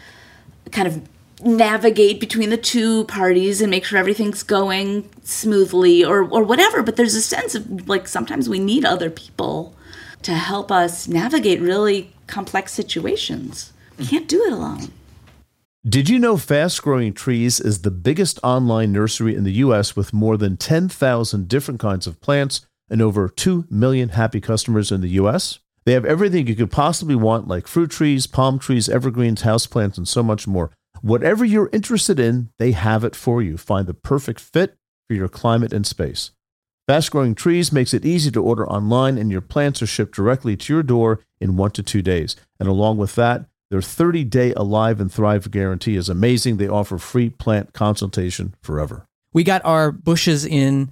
[0.72, 1.02] kind of
[1.42, 6.84] navigate between the two parties and make sure everything's going smoothly or or whatever.
[6.84, 9.76] But there's a sense of like sometimes we need other people
[10.24, 13.74] to help us navigate really complex situations.
[13.98, 14.10] We mm.
[14.10, 14.92] can't do it alone.
[15.88, 20.14] Did you know Fast Growing Trees is the biggest online nursery in the US with
[20.14, 25.10] more than 10,000 different kinds of plants and over 2 million happy customers in the
[25.10, 25.60] US.
[25.86, 30.08] They have everything you could possibly want, like fruit trees, palm trees, evergreens, houseplants, and
[30.08, 30.72] so much more.
[31.02, 33.58] Whatever you're interested in, they have it for you.
[33.58, 34.76] Find the perfect fit
[35.08, 36.32] for your climate and space.
[36.88, 40.56] Fast Growing Trees makes it easy to order online, and your plants are shipped directly
[40.56, 42.36] to your door in one to two days.
[42.60, 46.58] And along with that, their 30 day Alive and Thrive guarantee is amazing.
[46.58, 49.08] They offer free plant consultation forever.
[49.34, 50.92] We got our bushes in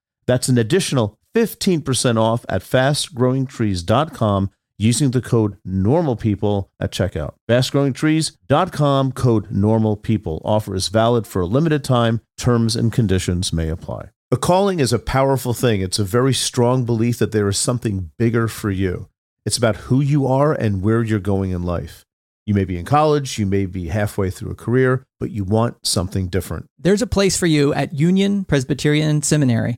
[0.31, 7.33] That's an additional 15% off at fastgrowingtrees.com using the code NORMALPEOPLE at checkout.
[7.49, 10.41] Fastgrowingtrees.com code NORMALPEOPLE.
[10.45, 12.21] Offer is valid for a limited time.
[12.37, 14.11] Terms and conditions may apply.
[14.31, 15.81] A calling is a powerful thing.
[15.81, 19.09] It's a very strong belief that there is something bigger for you.
[19.45, 22.05] It's about who you are and where you're going in life.
[22.45, 25.85] You may be in college, you may be halfway through a career, but you want
[25.85, 26.67] something different.
[26.79, 29.77] There's a place for you at Union Presbyterian Seminary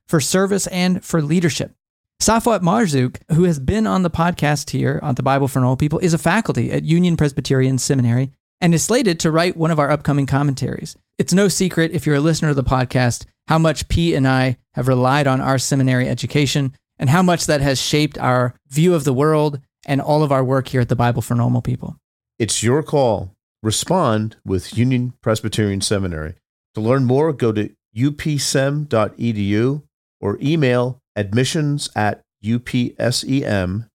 [0.11, 1.73] for service and for leadership.
[2.21, 5.99] Safwat Marzouk, who has been on the podcast here on the Bible for Normal People,
[5.99, 9.89] is a faculty at Union Presbyterian Seminary and is slated to write one of our
[9.89, 10.97] upcoming commentaries.
[11.17, 14.57] It's no secret, if you're a listener to the podcast, how much Pete and I
[14.73, 19.05] have relied on our seminary education and how much that has shaped our view of
[19.05, 21.95] the world and all of our work here at the Bible for Normal People.
[22.37, 23.31] It's your call.
[23.63, 26.35] Respond with Union Presbyterian Seminary.
[26.75, 29.83] To learn more, go to upsem.edu
[30.21, 33.89] or email admissions at upsem.edu.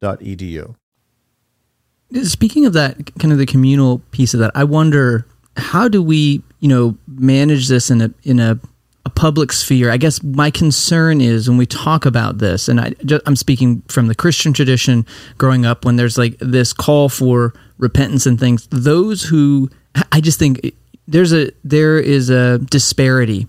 [2.23, 6.43] Speaking of that, kind of the communal piece of that, I wonder how do we,
[6.61, 8.61] you know, manage this in a in a,
[9.05, 9.91] a public sphere?
[9.91, 12.95] I guess my concern is when we talk about this, and I,
[13.27, 15.05] I'm speaking from the Christian tradition,
[15.39, 18.69] growing up, when there's like this call for repentance and things.
[18.69, 19.69] Those who
[20.13, 20.75] I just think
[21.09, 23.49] there's a there is a disparity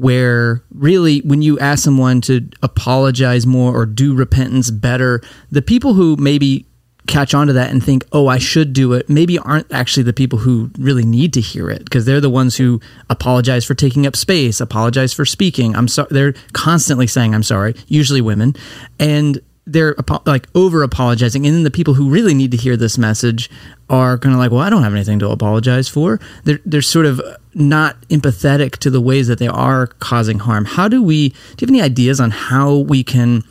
[0.00, 5.92] where really when you ask someone to apologize more or do repentance better, the people
[5.92, 6.64] who maybe
[7.06, 10.12] catch on to that and think, oh, I should do it, maybe aren't actually the
[10.14, 14.06] people who really need to hear it because they're the ones who apologize for taking
[14.06, 15.76] up space, apologize for speaking.
[15.76, 16.08] I'm sorry.
[16.10, 18.54] They're constantly saying, I'm sorry, usually women.
[18.98, 19.40] And
[19.72, 19.94] they're
[20.26, 21.46] like over apologizing.
[21.46, 23.48] And then the people who really need to hear this message
[23.88, 26.20] are kind of like, well, I don't have anything to apologize for.
[26.44, 27.20] They're, they're sort of
[27.54, 30.64] not empathetic to the ways that they are causing harm.
[30.64, 33.44] How do we, do you have any ideas on how we can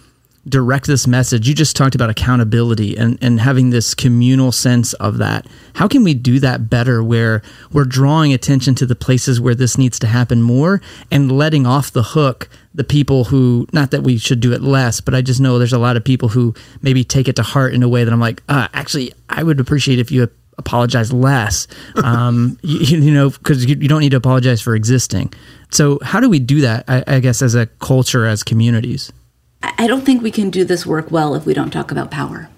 [0.50, 1.48] direct this message?
[1.48, 5.46] You just talked about accountability and, and having this communal sense of that.
[5.76, 9.78] How can we do that better where we're drawing attention to the places where this
[9.78, 10.82] needs to happen more
[11.12, 15.02] and letting off the hook the people who, not that we should do it less,
[15.02, 17.74] but I just know there's a lot of people who maybe take it to heart
[17.74, 21.68] in a way that I'm like, uh, actually, I would appreciate if you apologize less,
[22.04, 25.34] um, you, you, know, because you, you, don't need to apologize for existing.
[25.72, 29.12] So, how do we do that, I, I guess, as a culture, as communities?
[29.62, 32.50] I don't think we can do this work well if we don't talk about power.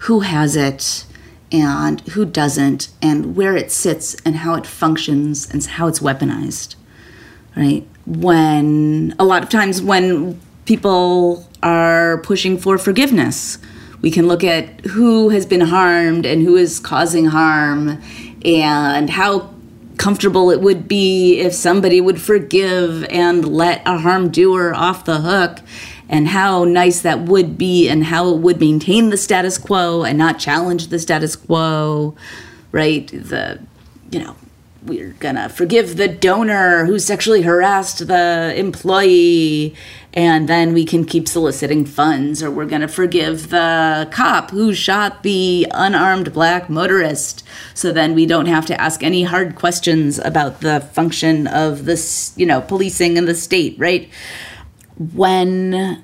[0.00, 1.04] Who has it
[1.52, 6.74] and who doesn't, and where it sits and how it functions and how it's weaponized,
[7.56, 7.86] right?
[8.04, 13.58] When a lot of times when people are pushing for forgiveness,
[14.02, 18.02] we can look at who has been harmed and who is causing harm
[18.44, 19.54] and how
[19.98, 25.20] comfortable it would be if somebody would forgive and let a harm doer off the
[25.20, 25.60] hook
[26.08, 30.16] and how nice that would be and how it would maintain the status quo and
[30.16, 32.14] not challenge the status quo
[32.76, 33.08] right?
[33.08, 33.58] The
[34.10, 34.36] you know
[34.82, 39.74] we're gonna forgive the donor who sexually harassed the employee
[40.12, 45.22] and then we can keep soliciting funds or we're gonna forgive the cop who shot
[45.22, 47.42] the unarmed black motorist.
[47.72, 52.34] So then we don't have to ask any hard questions about the function of this
[52.36, 54.10] you know policing in the state right
[54.98, 56.02] when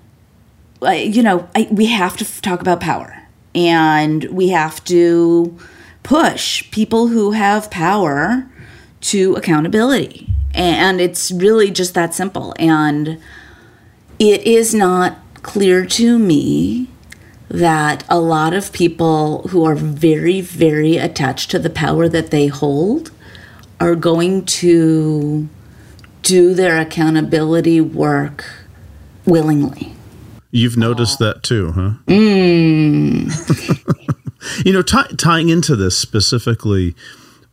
[0.84, 3.18] you know I, we have to talk about power.
[3.54, 5.58] And we have to
[6.02, 8.50] push people who have power
[9.02, 10.28] to accountability.
[10.54, 12.54] And it's really just that simple.
[12.58, 13.20] And
[14.18, 16.88] it is not clear to me
[17.48, 22.46] that a lot of people who are very very attached to the power that they
[22.46, 23.10] hold
[23.78, 25.46] are going to
[26.22, 28.61] do their accountability work
[29.26, 29.94] willingly.
[30.50, 31.92] You've noticed that too, huh?
[32.06, 33.30] Mm.
[34.66, 36.94] you know, t- tying into this specifically,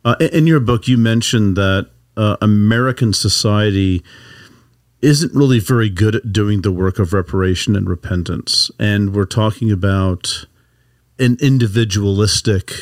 [0.04, 4.02] uh, in your book, you mentioned that uh, American society
[5.00, 8.70] isn't really very good at doing the work of reparation and repentance.
[8.78, 10.44] And we're talking about
[11.18, 12.72] an individualistic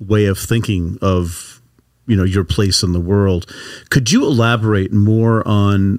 [0.00, 1.60] way of thinking of
[2.06, 3.46] you know your place in the world
[3.88, 5.98] could you elaborate more on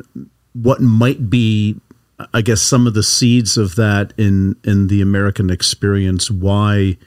[0.54, 1.80] what might be
[2.34, 6.98] I guess some of the seeds of that in in the American experience why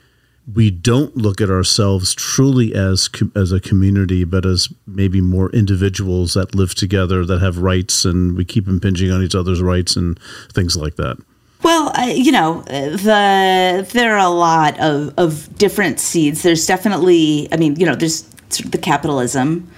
[0.54, 6.34] we don't look at ourselves truly as as a community but as maybe more individuals
[6.34, 10.18] that live together that have rights and we keep impinging on each other's rights and
[10.52, 11.18] things like that.
[11.62, 16.42] Well, uh, you know, the there are a lot of of different seeds.
[16.42, 19.70] There's definitely, I mean, you know, there's the capitalism,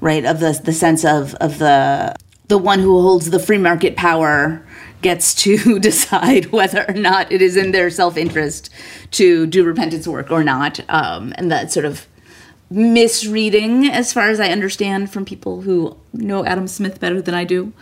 [0.00, 0.24] right?
[0.24, 2.16] Of the the sense of of the
[2.48, 4.64] the one who holds the free market power
[5.02, 8.70] gets to decide whether or not it is in their self interest
[9.12, 10.80] to do repentance work or not.
[10.88, 12.06] Um, and that sort of
[12.70, 17.44] misreading, as far as I understand from people who know Adam Smith better than I
[17.44, 17.72] do.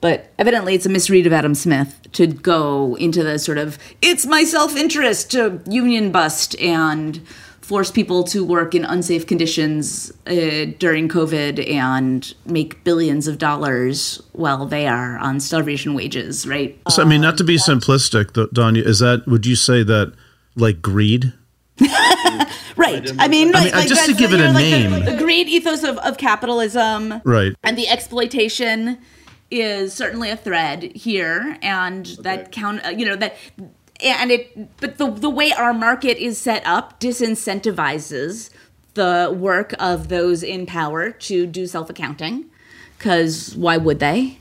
[0.00, 4.26] But evidently, it's a misread of Adam Smith to go into the sort of it's
[4.26, 7.26] my self interest to union bust and
[7.66, 14.22] force people to work in unsafe conditions uh, during COVID and make billions of dollars
[14.30, 16.78] while they are on starvation wages, right?
[16.88, 20.14] So, I mean, not to be simplistic, though, Danya, is that, would you say that
[20.54, 21.32] like greed?
[22.76, 23.10] right.
[23.18, 25.04] I mean, like, I mean, just to give it a like name.
[25.04, 27.20] The, the greed ethos of, of capitalism.
[27.24, 27.52] Right.
[27.64, 28.98] And the exploitation
[29.50, 31.58] is certainly a thread here.
[31.62, 33.36] And that count, uh, you know, that
[34.02, 38.50] and it but the the way our market is set up disincentivizes
[38.94, 42.46] the work of those in power to do self-accounting
[42.98, 44.38] because why would they?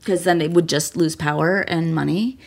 [0.00, 2.38] Because then they would just lose power and money.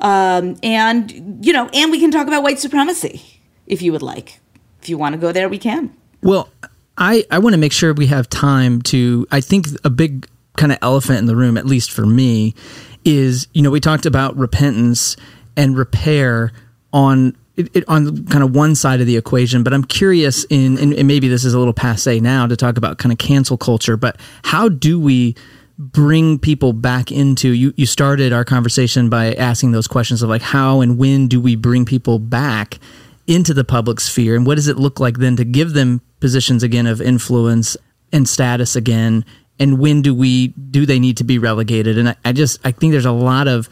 [0.00, 4.40] Um, and you know and we can talk about white supremacy if you would like.
[4.80, 5.94] If you want to go there we can.
[6.22, 6.48] Well,
[6.96, 9.26] I, I want to make sure we have time to.
[9.30, 12.54] I think a big kind of elephant in the room, at least for me,
[13.04, 15.16] is you know we talked about repentance
[15.58, 16.52] and repair
[16.94, 20.78] on it, it, on kind of one side of the equation, but I'm curious in
[20.78, 23.58] and, and maybe this is a little passe now to talk about kind of cancel
[23.58, 25.34] culture, but how do we
[25.76, 30.42] bring people back into you you started our conversation by asking those questions of like
[30.42, 32.78] how and when do we bring people back
[33.26, 34.36] into the public sphere?
[34.36, 37.76] And what does it look like then to give them positions again of influence
[38.12, 39.24] and status again?
[39.58, 41.98] And when do we do they need to be relegated?
[41.98, 43.68] And i, I just i think there's a lot of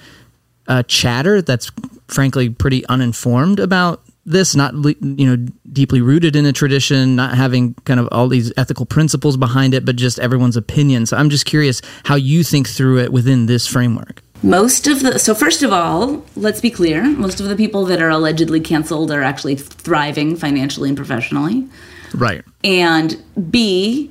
[0.69, 1.71] uh, chatter that's
[2.09, 5.37] frankly pretty uninformed about this not you know
[5.73, 9.85] deeply rooted in a tradition not having kind of all these ethical principles behind it
[9.85, 11.07] but just everyone's opinion.
[11.07, 14.23] So i'm just curious how you think through it within this framework.
[14.43, 18.03] Most of the so first of all let's be clear most of the people that
[18.03, 21.69] are allegedly canceled are actually thriving financially and professionally.
[22.15, 22.45] Right.
[22.65, 24.11] And b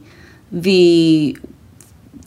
[0.51, 1.37] the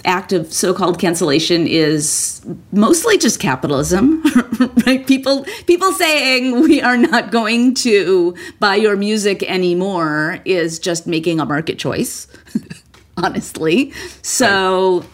[0.04, 2.40] act of so-called cancellation is
[2.72, 4.22] mostly just capitalism
[4.86, 5.06] right?
[5.06, 11.40] People people saying we are not going to buy your music anymore is just making
[11.40, 12.28] a market choice
[13.16, 13.92] honestly.
[14.22, 15.04] So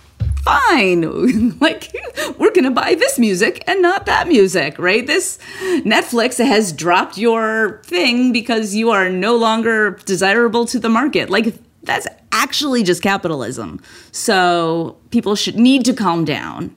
[0.43, 1.55] fine.
[1.61, 1.95] Like
[2.39, 5.07] we're gonna buy this music and not that music right?
[5.07, 5.39] This
[5.85, 11.31] netflix has dropped your thing because you are no longer desirable to the market.
[11.31, 11.55] Like
[11.85, 13.81] that's actually just capitalism.
[14.13, 16.75] So people should need to calm down.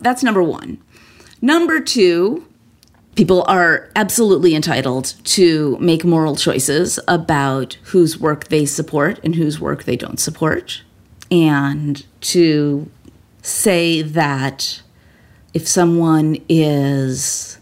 [0.00, 0.82] That's number one.
[1.40, 2.46] Number two
[3.14, 9.58] people are absolutely entitled to make moral choices about whose work they support and whose
[9.58, 10.82] work they don't support.
[11.30, 12.88] And to
[13.42, 14.82] say that
[15.54, 17.58] if someone is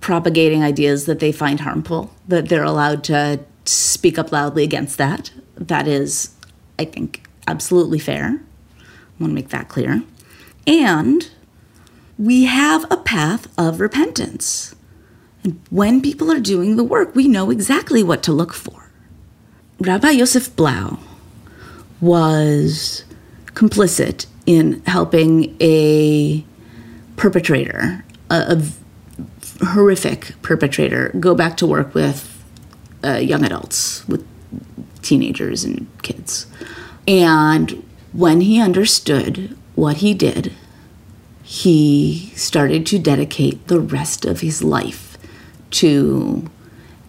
[0.00, 5.30] propagating ideas that they find harmful, that they're allowed to speak up loudly against that.
[5.56, 6.34] That is,
[6.78, 8.40] I think, absolutely fair.
[8.78, 8.82] I
[9.20, 10.02] want to make that clear.
[10.66, 11.30] And
[12.18, 14.74] we have a path of repentance.
[15.44, 18.90] And when people are doing the work, we know exactly what to look for.
[19.80, 20.98] Rabbi Yosef Blau
[22.00, 23.04] was
[23.46, 26.44] complicit in helping a
[27.16, 32.37] perpetrator, a, a horrific perpetrator, go back to work with
[33.04, 34.26] uh, young adults, with
[35.02, 36.46] teenagers and kids.
[37.06, 40.52] And when he understood what he did,
[41.42, 45.16] he started to dedicate the rest of his life
[45.70, 46.50] to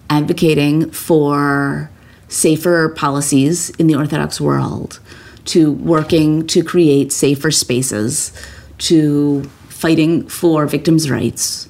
[0.09, 1.89] advocating for
[2.29, 4.99] safer policies in the Orthodox world,
[5.45, 8.31] to working to create safer spaces,
[8.77, 11.67] to fighting for victims' rights,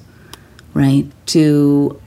[0.74, 1.06] right?
[1.26, 2.00] To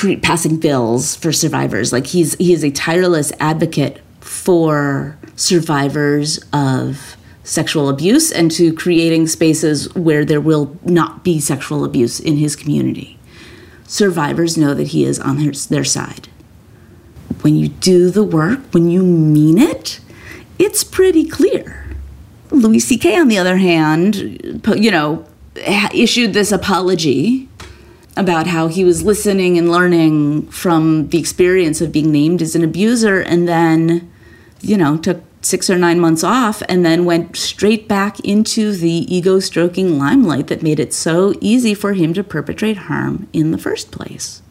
[0.00, 1.92] cre- passing bills for survivors.
[1.92, 9.26] Like he's he is a tireless advocate for survivors of sexual abuse and to creating
[9.26, 13.18] spaces where there will not be sexual abuse in his community.
[13.86, 16.28] Survivors know that he is on their, their side.
[17.40, 20.00] When you do the work, when you mean it,
[20.58, 21.96] it's pretty clear.
[22.50, 25.26] Louis C.K., on the other hand, you know,
[25.92, 27.49] issued this apology
[28.20, 32.62] about how he was listening and learning from the experience of being named as an
[32.62, 34.12] abuser and then,
[34.60, 39.06] you know, took six or nine months off and then went straight back into the
[39.12, 43.58] ego stroking limelight that made it so easy for him to perpetrate harm in the
[43.58, 44.42] first place.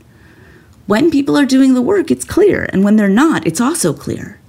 [0.88, 4.40] When people are doing the work, it's clear, and when they're not, it's also clear.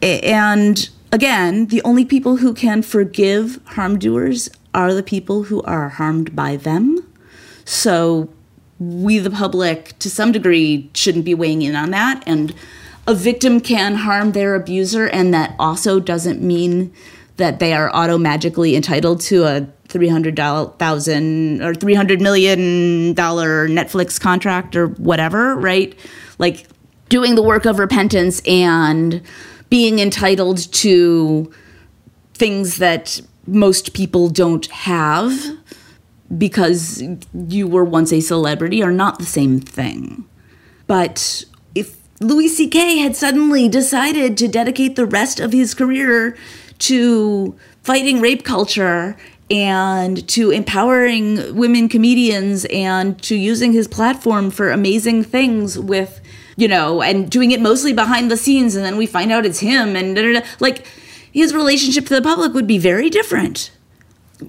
[0.00, 5.90] And again, the only people who can forgive harm doers are the people who are
[5.90, 7.11] harmed by them.
[7.64, 8.28] So
[8.78, 12.22] we, the public, to some degree, shouldn't be weighing in on that.
[12.26, 12.54] And
[13.06, 16.92] a victim can harm their abuser, and that also doesn't mean
[17.36, 23.14] that they are auto magically entitled to a three hundred thousand or three hundred million
[23.14, 25.98] dollar Netflix contract or whatever, right?
[26.38, 26.66] Like
[27.08, 29.20] doing the work of repentance and
[29.68, 31.52] being entitled to
[32.34, 35.32] things that most people don't have
[36.36, 37.02] because
[37.48, 40.24] you were once a celebrity are not the same thing.
[40.86, 42.98] But if Louis C.K.
[42.98, 46.36] had suddenly decided to dedicate the rest of his career
[46.78, 49.16] to fighting rape culture
[49.50, 56.20] and to empowering women comedians and to using his platform for amazing things with
[56.56, 59.60] you know and doing it mostly behind the scenes and then we find out it's
[59.60, 60.46] him and da, da, da.
[60.60, 60.86] like
[61.32, 63.70] his relationship to the public would be very different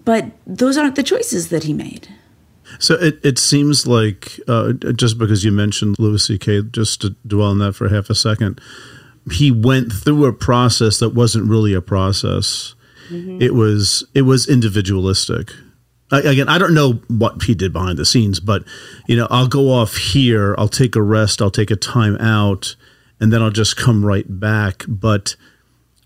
[0.05, 2.07] but those aren't the choices that he made
[2.79, 7.49] So it, it seems like uh, just because you mentioned Louis C.K., just to dwell
[7.49, 8.59] on that for half a second,
[9.31, 12.75] he went through a process that wasn't really a process.
[13.11, 15.51] It was it was individualistic.
[16.09, 18.63] I, again, I don't know what he did behind the scenes, but
[19.07, 22.75] you know, I'll go off here, I'll take a rest, I'll take a time out,
[23.19, 24.85] and then I'll just come right back.
[24.87, 25.35] But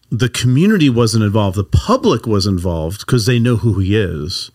[0.10, 1.58] the community wasn't involved.
[1.58, 4.52] The public was involved because they know who he is,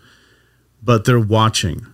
[0.83, 1.87] but they're watching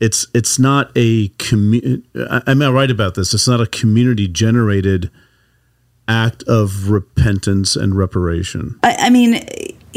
[0.00, 2.02] it's it's not a commu-
[2.46, 3.34] Am I right about this?
[3.34, 5.10] It's not a community generated
[6.06, 8.78] act of repentance and reparation.
[8.82, 9.46] I, I mean,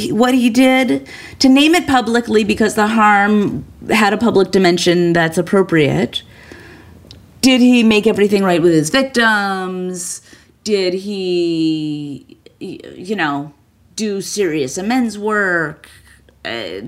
[0.09, 1.07] what he did
[1.39, 6.23] to name it publicly because the harm had a public dimension that's appropriate.
[7.41, 10.21] Did he make everything right with his victims?
[10.63, 13.53] Did he, you know,
[13.95, 15.89] do serious amends work?
[16.45, 16.81] Uh,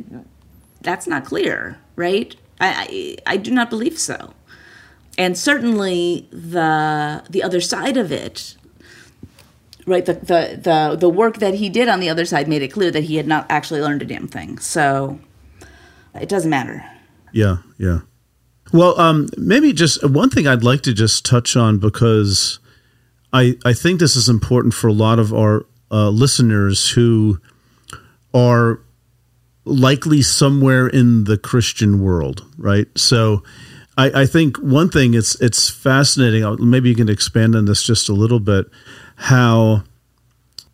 [0.81, 2.35] that's not clear, right?
[2.59, 4.33] I, I I do not believe so.
[5.17, 8.55] And certainly the the other side of it,
[9.85, 10.05] right?
[10.05, 12.91] The, the the the work that he did on the other side made it clear
[12.91, 14.57] that he had not actually learned a damn thing.
[14.59, 15.19] So
[16.15, 16.83] it doesn't matter.
[17.31, 17.99] Yeah, yeah.
[18.71, 22.59] Well, um, maybe just one thing I'd like to just touch on because
[23.33, 27.39] I I think this is important for a lot of our uh, listeners who
[28.33, 28.79] are
[29.65, 32.87] likely somewhere in the Christian world, right?
[32.95, 33.43] So.
[33.95, 36.43] I, I think one thing it's it's fascinating.
[36.43, 38.65] uh, Maybe you can expand on this just a little bit.
[39.17, 39.83] How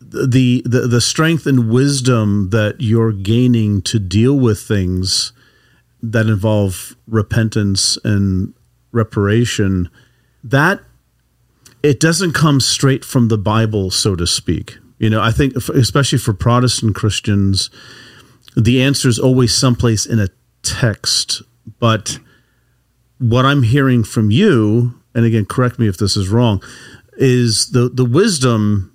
[0.00, 5.34] the the the strength and wisdom that you're gaining to deal with things
[6.02, 8.54] that involve repentance and
[8.90, 9.90] reparation
[10.42, 10.80] that
[11.82, 16.18] it doesn't come straight from the bible so to speak you know i think especially
[16.18, 17.70] for protestant christians
[18.56, 20.28] the answer is always someplace in a
[20.62, 21.42] text
[21.78, 22.18] but
[23.18, 26.62] what i'm hearing from you and again correct me if this is wrong
[27.16, 28.90] is the the wisdom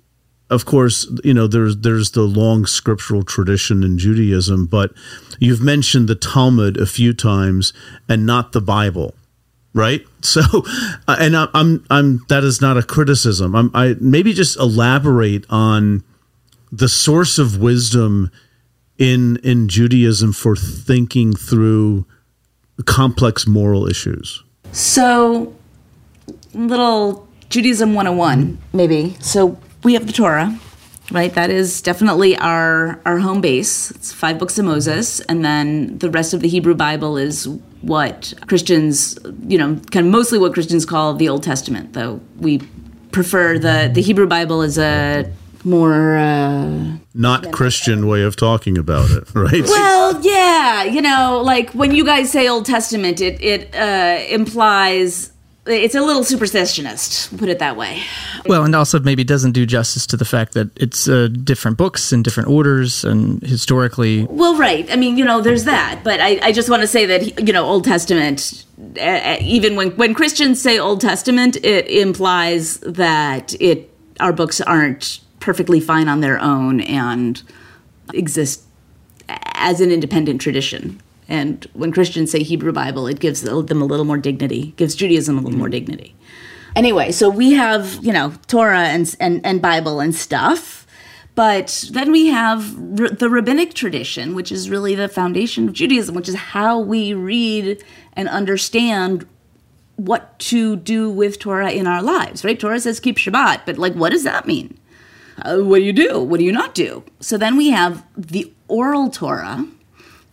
[0.48, 4.92] of course, you know there's there's the long scriptural tradition in Judaism, but
[5.40, 7.72] you've mentioned the Talmud a few times
[8.08, 9.14] and not the Bible,
[9.74, 10.06] right?
[10.26, 10.42] So,
[11.06, 13.54] uh, and I, I'm I'm that is not a criticism.
[13.54, 16.02] I'm I maybe just elaborate on
[16.72, 18.30] the source of wisdom
[18.98, 22.06] in in Judaism for thinking through
[22.84, 24.42] complex moral issues.
[24.72, 25.54] So,
[26.52, 29.16] little Judaism 101, maybe.
[29.20, 30.58] So, we have the Torah,
[31.10, 31.32] right?
[31.34, 33.90] That is definitely our, our home base.
[33.92, 35.20] It's five books of Moses.
[35.20, 37.48] And then the rest of the Hebrew Bible is
[37.82, 42.60] what Christians, you know, kind of mostly what Christians call the Old Testament, though we
[43.12, 45.32] prefer the, the Hebrew Bible as a
[45.64, 46.16] more.
[46.16, 49.64] Uh, Not Christian way of talking about it, right?
[49.64, 55.32] well, yeah, you know, like when you guys say Old Testament, it it uh, implies
[55.66, 57.36] it's a little supersessionist.
[57.38, 58.02] Put it that way.
[58.46, 62.12] Well, and also maybe doesn't do justice to the fact that it's uh, different books
[62.12, 64.24] in different orders and historically.
[64.24, 64.90] Well, right.
[64.90, 67.52] I mean, you know, there's that, but I, I just want to say that you
[67.52, 68.64] know, Old Testament.
[69.00, 73.90] Uh, even when when Christians say Old Testament, it implies that it
[74.20, 77.42] our books aren't perfectly fine on their own and
[78.12, 78.62] exist
[79.28, 81.00] as an independent tradition.
[81.28, 85.38] And when Christians say Hebrew Bible, it gives them a little more dignity, gives Judaism
[85.38, 86.14] a little more dignity.
[86.76, 90.86] Anyway, so we have, you know, Torah and, and, and Bible and stuff.
[91.34, 96.14] But then we have r- the rabbinic tradition, which is really the foundation of Judaism,
[96.14, 97.82] which is how we read
[98.14, 99.26] and understand
[99.96, 102.58] what to do with Torah in our lives, right?
[102.58, 104.78] Torah says keep Shabbat, but like, what does that mean?
[105.42, 106.20] Uh, what do you do?
[106.20, 107.02] What do you not do?
[107.20, 109.66] So then we have the oral Torah,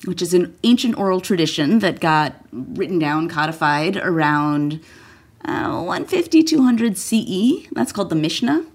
[0.06, 4.82] which is an ancient oral tradition that got written down, codified around
[5.46, 7.68] uh, 150, 200 CE.
[7.72, 8.66] That's called the Mishnah.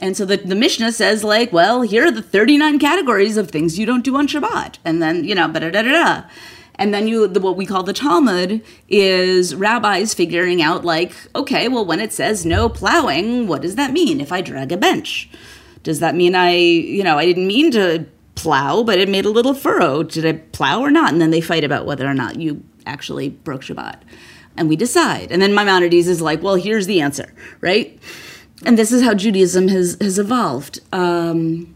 [0.00, 3.78] And so the, the Mishnah says, like, well, here are the 39 categories of things
[3.78, 4.78] you don't do on Shabbat.
[4.84, 6.22] And then, you know, da da da da.
[6.76, 11.68] And then you, the, what we call the Talmud is rabbis figuring out, like, okay,
[11.68, 15.28] well, when it says no plowing, what does that mean if I drag a bench?
[15.82, 19.30] Does that mean I, you know, I didn't mean to plow, but it made a
[19.30, 20.02] little furrow?
[20.02, 21.12] Did I plow or not?
[21.12, 24.00] And then they fight about whether or not you actually broke Shabbat.
[24.56, 25.32] And we decide.
[25.32, 27.98] And then Maimonides is like, well, here's the answer, right?
[28.64, 30.80] And this is how Judaism has, has evolved.
[30.92, 31.74] Um,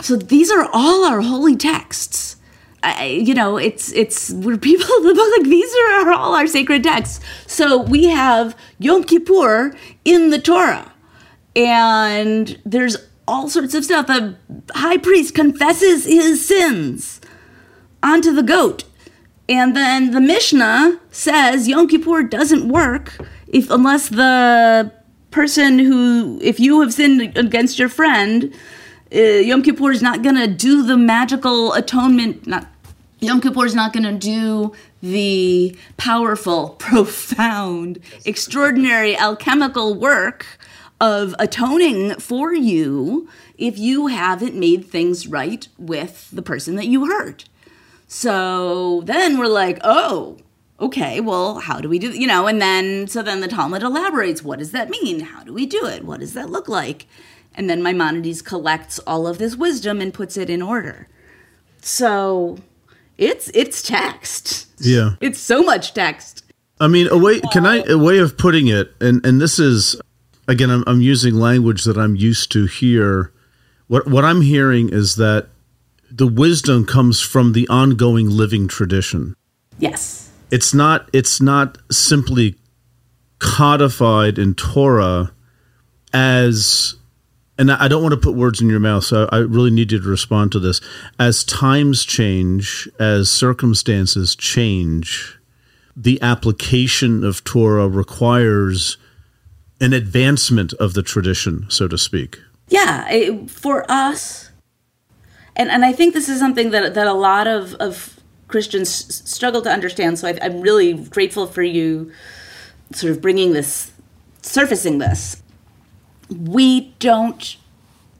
[0.00, 2.36] so these are all our holy texts.
[2.82, 7.20] I, you know, it's it's we're people like these are all our sacred texts.
[7.46, 10.92] So we have Yom Kippur in the Torah,
[11.56, 12.96] and there's
[13.28, 14.06] all sorts of stuff.
[14.06, 14.36] The
[14.74, 17.20] high priest confesses his sins
[18.02, 18.84] onto the goat,
[19.48, 24.92] and then the Mishnah says Yom Kippur doesn't work if unless the
[25.30, 28.52] person who, if you have sinned against your friend
[29.14, 32.46] uh, Yom Kippur is not going to do the magical atonement.
[32.46, 32.66] Not
[33.20, 34.72] Yom Kippur is not going to do
[35.02, 40.46] the powerful, profound, extraordinary alchemical work
[41.00, 47.06] of atoning for you if you haven't made things right with the person that you
[47.06, 47.44] hurt.
[48.06, 50.38] So then we're like, oh,
[50.80, 54.42] okay, well, how do we do, you know, and then, so then the Talmud elaborates,
[54.42, 55.20] what does that mean?
[55.20, 56.04] How do we do it?
[56.04, 57.06] What does that look like?
[57.54, 61.08] And then Maimonides collects all of this wisdom and puts it in order.
[61.80, 62.58] So
[63.16, 64.68] it's it's text.
[64.78, 65.16] Yeah.
[65.20, 66.44] It's so much text.
[66.80, 70.00] I mean, a way can I a way of putting it, and and this is
[70.48, 73.32] again, I'm, I'm using language that I'm used to here.
[73.86, 75.48] What what I'm hearing is that
[76.10, 79.36] the wisdom comes from the ongoing living tradition.
[79.78, 80.30] Yes.
[80.50, 82.56] It's not it's not simply
[83.38, 85.32] codified in Torah
[86.12, 86.96] as
[87.58, 90.00] and I don't want to put words in your mouth, so I really need you
[90.00, 90.80] to respond to this.
[91.18, 95.40] As times change, as circumstances change,
[95.96, 98.96] the application of Torah requires
[99.80, 102.38] an advancement of the tradition, so to speak.
[102.68, 104.50] Yeah, it, for us,
[105.56, 108.88] and and I think this is something that that a lot of of Christians
[109.30, 110.18] struggle to understand.
[110.18, 112.12] So I, I'm really grateful for you,
[112.92, 113.92] sort of bringing this,
[114.42, 115.42] surfacing this
[116.28, 117.56] we don't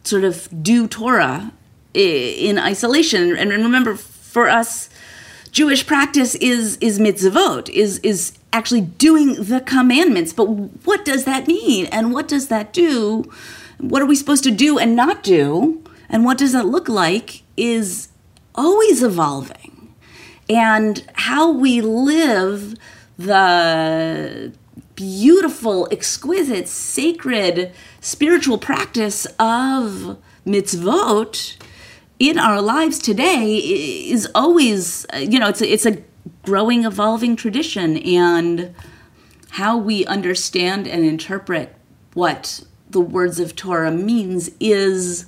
[0.05, 1.53] sort of do Torah
[1.95, 3.37] in isolation.
[3.37, 4.89] And remember, for us,
[5.49, 10.33] Jewish practice is is mitzvot, is is actually doing the commandments.
[10.33, 11.87] But what does that mean?
[11.87, 13.31] And what does that do?
[13.79, 15.83] What are we supposed to do and not do?
[16.09, 18.09] And what does that look like is
[18.59, 19.95] always evolving.
[20.51, 22.75] And how we live
[23.17, 24.53] the
[24.97, 31.57] beautiful, exquisite, sacred, spiritual practice of mitzvot
[32.19, 36.03] in our lives today is always, uh, you know, it's a, it's a
[36.43, 38.75] growing, evolving tradition, and
[39.51, 41.75] how we understand and interpret
[42.15, 45.27] what the words of Torah means is.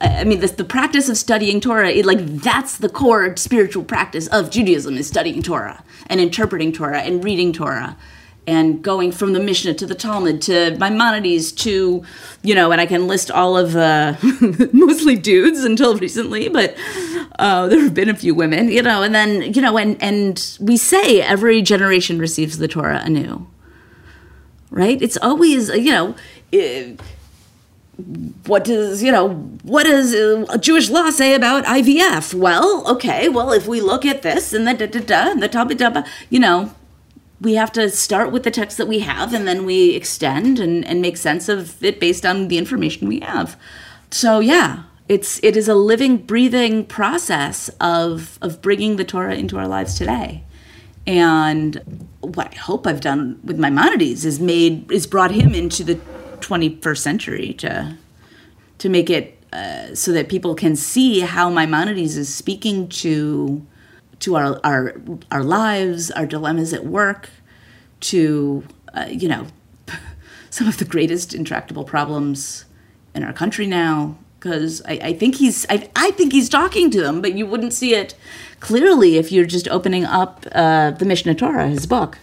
[0.00, 4.26] I mean, the, the practice of studying Torah, it, like that's the core spiritual practice
[4.26, 7.96] of Judaism is studying Torah and interpreting Torah and reading Torah
[8.46, 12.04] and going from the Mishnah to the Talmud to Maimonides to,
[12.42, 14.14] you know, and I can list all of uh,
[14.72, 16.76] mostly dudes until recently, but
[17.38, 20.56] uh, there have been a few women, you know, and then you know, and and
[20.60, 23.46] we say every generation receives the Torah anew,
[24.70, 25.00] right?
[25.02, 26.14] It's always you know.
[26.52, 27.00] It,
[28.46, 32.34] what does you know what does uh, Jewish law say about IVF?
[32.34, 35.48] Well, okay, well if we look at this and the da da da and the
[35.48, 36.74] da, you know,
[37.40, 40.84] we have to start with the text that we have and then we extend and,
[40.86, 43.58] and make sense of it based on the information we have.
[44.10, 49.58] So yeah, it's it is a living, breathing process of of bringing the Torah into
[49.58, 50.44] our lives today.
[51.06, 55.94] And what I hope I've done with Maimonides is made is brought him into the
[56.40, 57.96] 21st century to
[58.78, 63.64] to make it uh, so that people can see how Maimonides is speaking to
[64.20, 64.94] to our our
[65.30, 67.30] our lives, our dilemmas at work,
[68.00, 68.64] to
[68.94, 69.46] uh, you know
[70.50, 72.64] some of the greatest intractable problems
[73.14, 74.16] in our country now.
[74.38, 77.72] Because I, I, think he's I, I think he's talking to them, but you wouldn't
[77.72, 78.14] see it
[78.60, 82.18] clearly if you're just opening up uh, the Mishneh Torah, his book.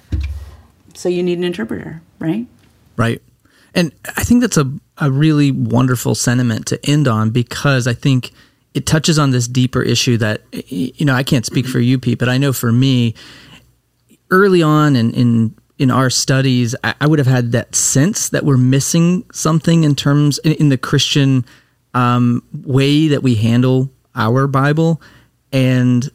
[0.94, 2.46] So you need an interpreter, right?
[2.96, 3.22] Right.
[3.74, 8.32] And I think that's a, a really wonderful sentiment to end on because I think
[8.74, 12.20] it touches on this deeper issue that you know I can't speak for you, Pete,
[12.20, 13.14] but I know for me,
[14.32, 18.46] early on in in in our studies, I, I would have had that sense that
[18.46, 21.46] we're missing something in terms in, in the Christian
[21.94, 25.02] um, way that we handle our Bible,
[25.52, 26.10] and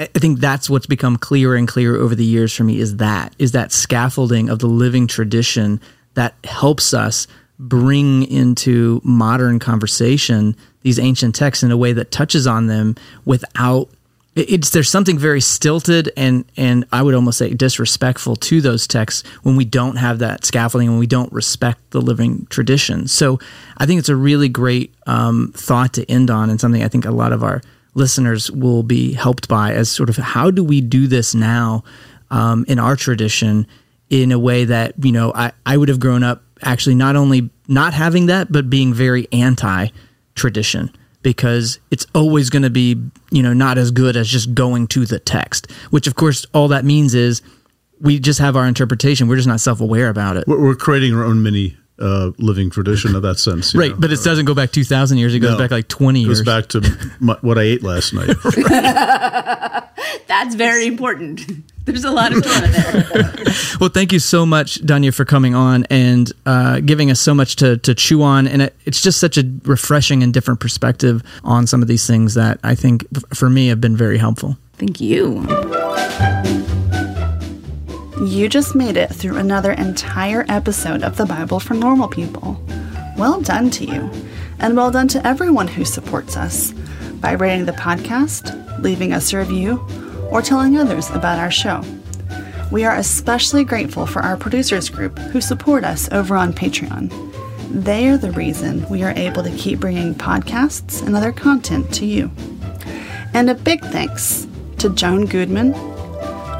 [0.00, 3.34] I think that's what's become clearer and clearer over the years for me is that
[3.38, 5.80] is that scaffolding of the living tradition
[6.14, 7.26] that helps us
[7.58, 13.88] bring into modern conversation these ancient texts in a way that touches on them without
[14.36, 19.26] it's there's something very stilted and and I would almost say disrespectful to those texts
[19.42, 23.06] when we don't have that scaffolding and we don't respect the living tradition.
[23.06, 23.38] So
[23.76, 27.04] I think it's a really great um, thought to end on and something I think
[27.04, 27.62] a lot of our
[27.94, 31.84] listeners will be helped by as sort of how do we do this now
[32.30, 33.68] um, in our tradition
[34.10, 37.50] in a way that you know I, I would have grown up actually not only
[37.68, 39.88] not having that but being very anti
[40.34, 40.90] tradition
[41.22, 43.00] because it's always going to be,
[43.30, 46.68] you know, not as good as just going to the text, which of course all
[46.68, 47.42] that means is
[48.00, 49.26] we just have our interpretation.
[49.26, 50.44] We're just not self aware about it.
[50.46, 53.74] We're, creating our own mini uh, living tradition of that sense.
[53.84, 53.90] Right.
[53.92, 53.96] Know?
[53.98, 55.34] But it doesn't go back 2,000 years.
[55.34, 56.40] It goes no, back like 20 years.
[56.40, 58.36] It goes back to my, what I ate last night.
[60.26, 61.40] That's very important.
[61.86, 63.34] There's a lot of drama there.
[63.78, 67.56] well, thank you so much, Danya, for coming on and uh, giving us so much
[67.56, 68.46] to, to chew on.
[68.48, 72.34] And it, it's just such a refreshing and different perspective on some of these things
[72.34, 73.04] that I think,
[73.34, 74.56] for me, have been very helpful.
[74.78, 75.40] Thank you.
[78.26, 82.58] You just made it through another entire episode of the Bible for Normal People.
[83.18, 84.10] Well done to you,
[84.58, 86.72] and well done to everyone who supports us
[87.20, 89.84] by rating the podcast, leaving us a review,
[90.34, 91.80] or telling others about our show.
[92.72, 97.08] We are especially grateful for our producers group who support us over on Patreon.
[97.70, 102.04] They are the reason we are able to keep bringing podcasts and other content to
[102.04, 102.32] you.
[103.32, 105.72] And a big thanks to Joan Goodman,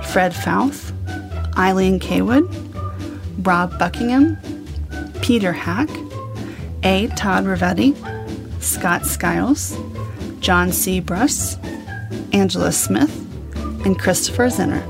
[0.05, 0.93] Fred Fouth,
[1.59, 2.49] Eileen Kaywood,
[3.45, 4.39] Rob Buckingham,
[5.21, 5.89] Peter Hack,
[6.85, 7.09] A.
[7.17, 7.95] Todd Rivetti,
[8.63, 9.77] Scott Skiles,
[10.39, 11.01] John C.
[11.01, 11.59] Bruss,
[12.33, 13.24] Angela Smith,
[13.85, 14.83] and Christopher Zinner.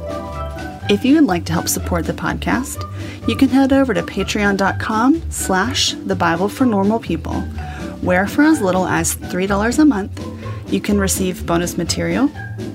[0.90, 2.82] If you would like to help support the podcast,
[3.26, 7.40] you can head over to patreon.com slash the Bible for Normal People,
[8.02, 10.26] where for as little as $3 a month,
[10.70, 12.30] you can receive bonus material,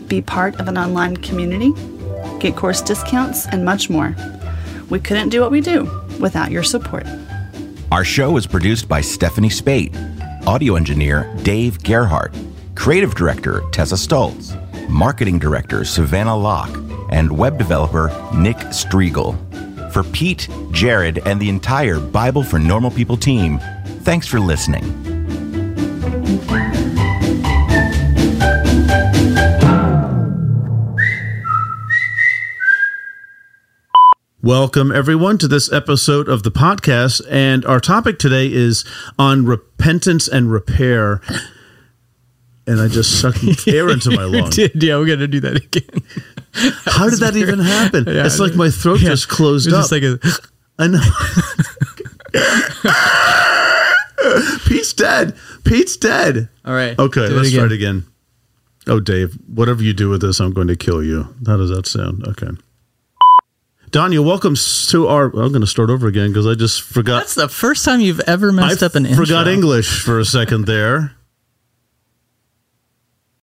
[0.08, 1.72] be part of an online community,
[2.40, 4.16] get course discounts, and much more.
[4.90, 5.90] We couldn't do what we do
[6.20, 7.06] without your support.
[7.92, 9.96] Our show is produced by Stephanie Speight,
[10.48, 12.34] audio engineer Dave Gerhardt,
[12.76, 14.59] creative director Tessa Stoltz,
[14.90, 16.76] marketing director Savannah Locke,
[17.12, 19.38] and web developer Nick Striegel.
[19.94, 23.60] For Pete, Jared, and the entire Bible for Normal People team,
[24.02, 24.84] thanks for listening.
[34.42, 37.22] Welcome, everyone, to this episode of the podcast.
[37.30, 38.86] And our topic today is
[39.20, 41.22] on repentance and repair.
[42.70, 44.56] And I just sucked air into my lungs.
[44.56, 46.04] did, yeah, we're going to do that again.
[46.86, 48.06] How did that even happen?
[48.06, 49.90] Yeah, it's like my throat yeah, just closed up.
[49.90, 50.20] Just like a,
[50.78, 51.02] I know.
[54.68, 55.36] Pete's dead.
[55.64, 56.48] Pete's dead.
[56.64, 56.98] All right.
[57.00, 58.06] Okay, let's start again.
[58.86, 61.36] Oh, Dave, whatever you do with this, I'm going to kill you.
[61.48, 62.28] How does that sound?
[62.28, 62.52] Okay.
[63.90, 64.54] Danya, welcome
[64.90, 65.26] to our.
[65.26, 67.22] I'm going to start over again because I just forgot.
[67.22, 69.26] That's the first time you've ever messed I up an intro.
[69.26, 71.16] Forgot English for a second there.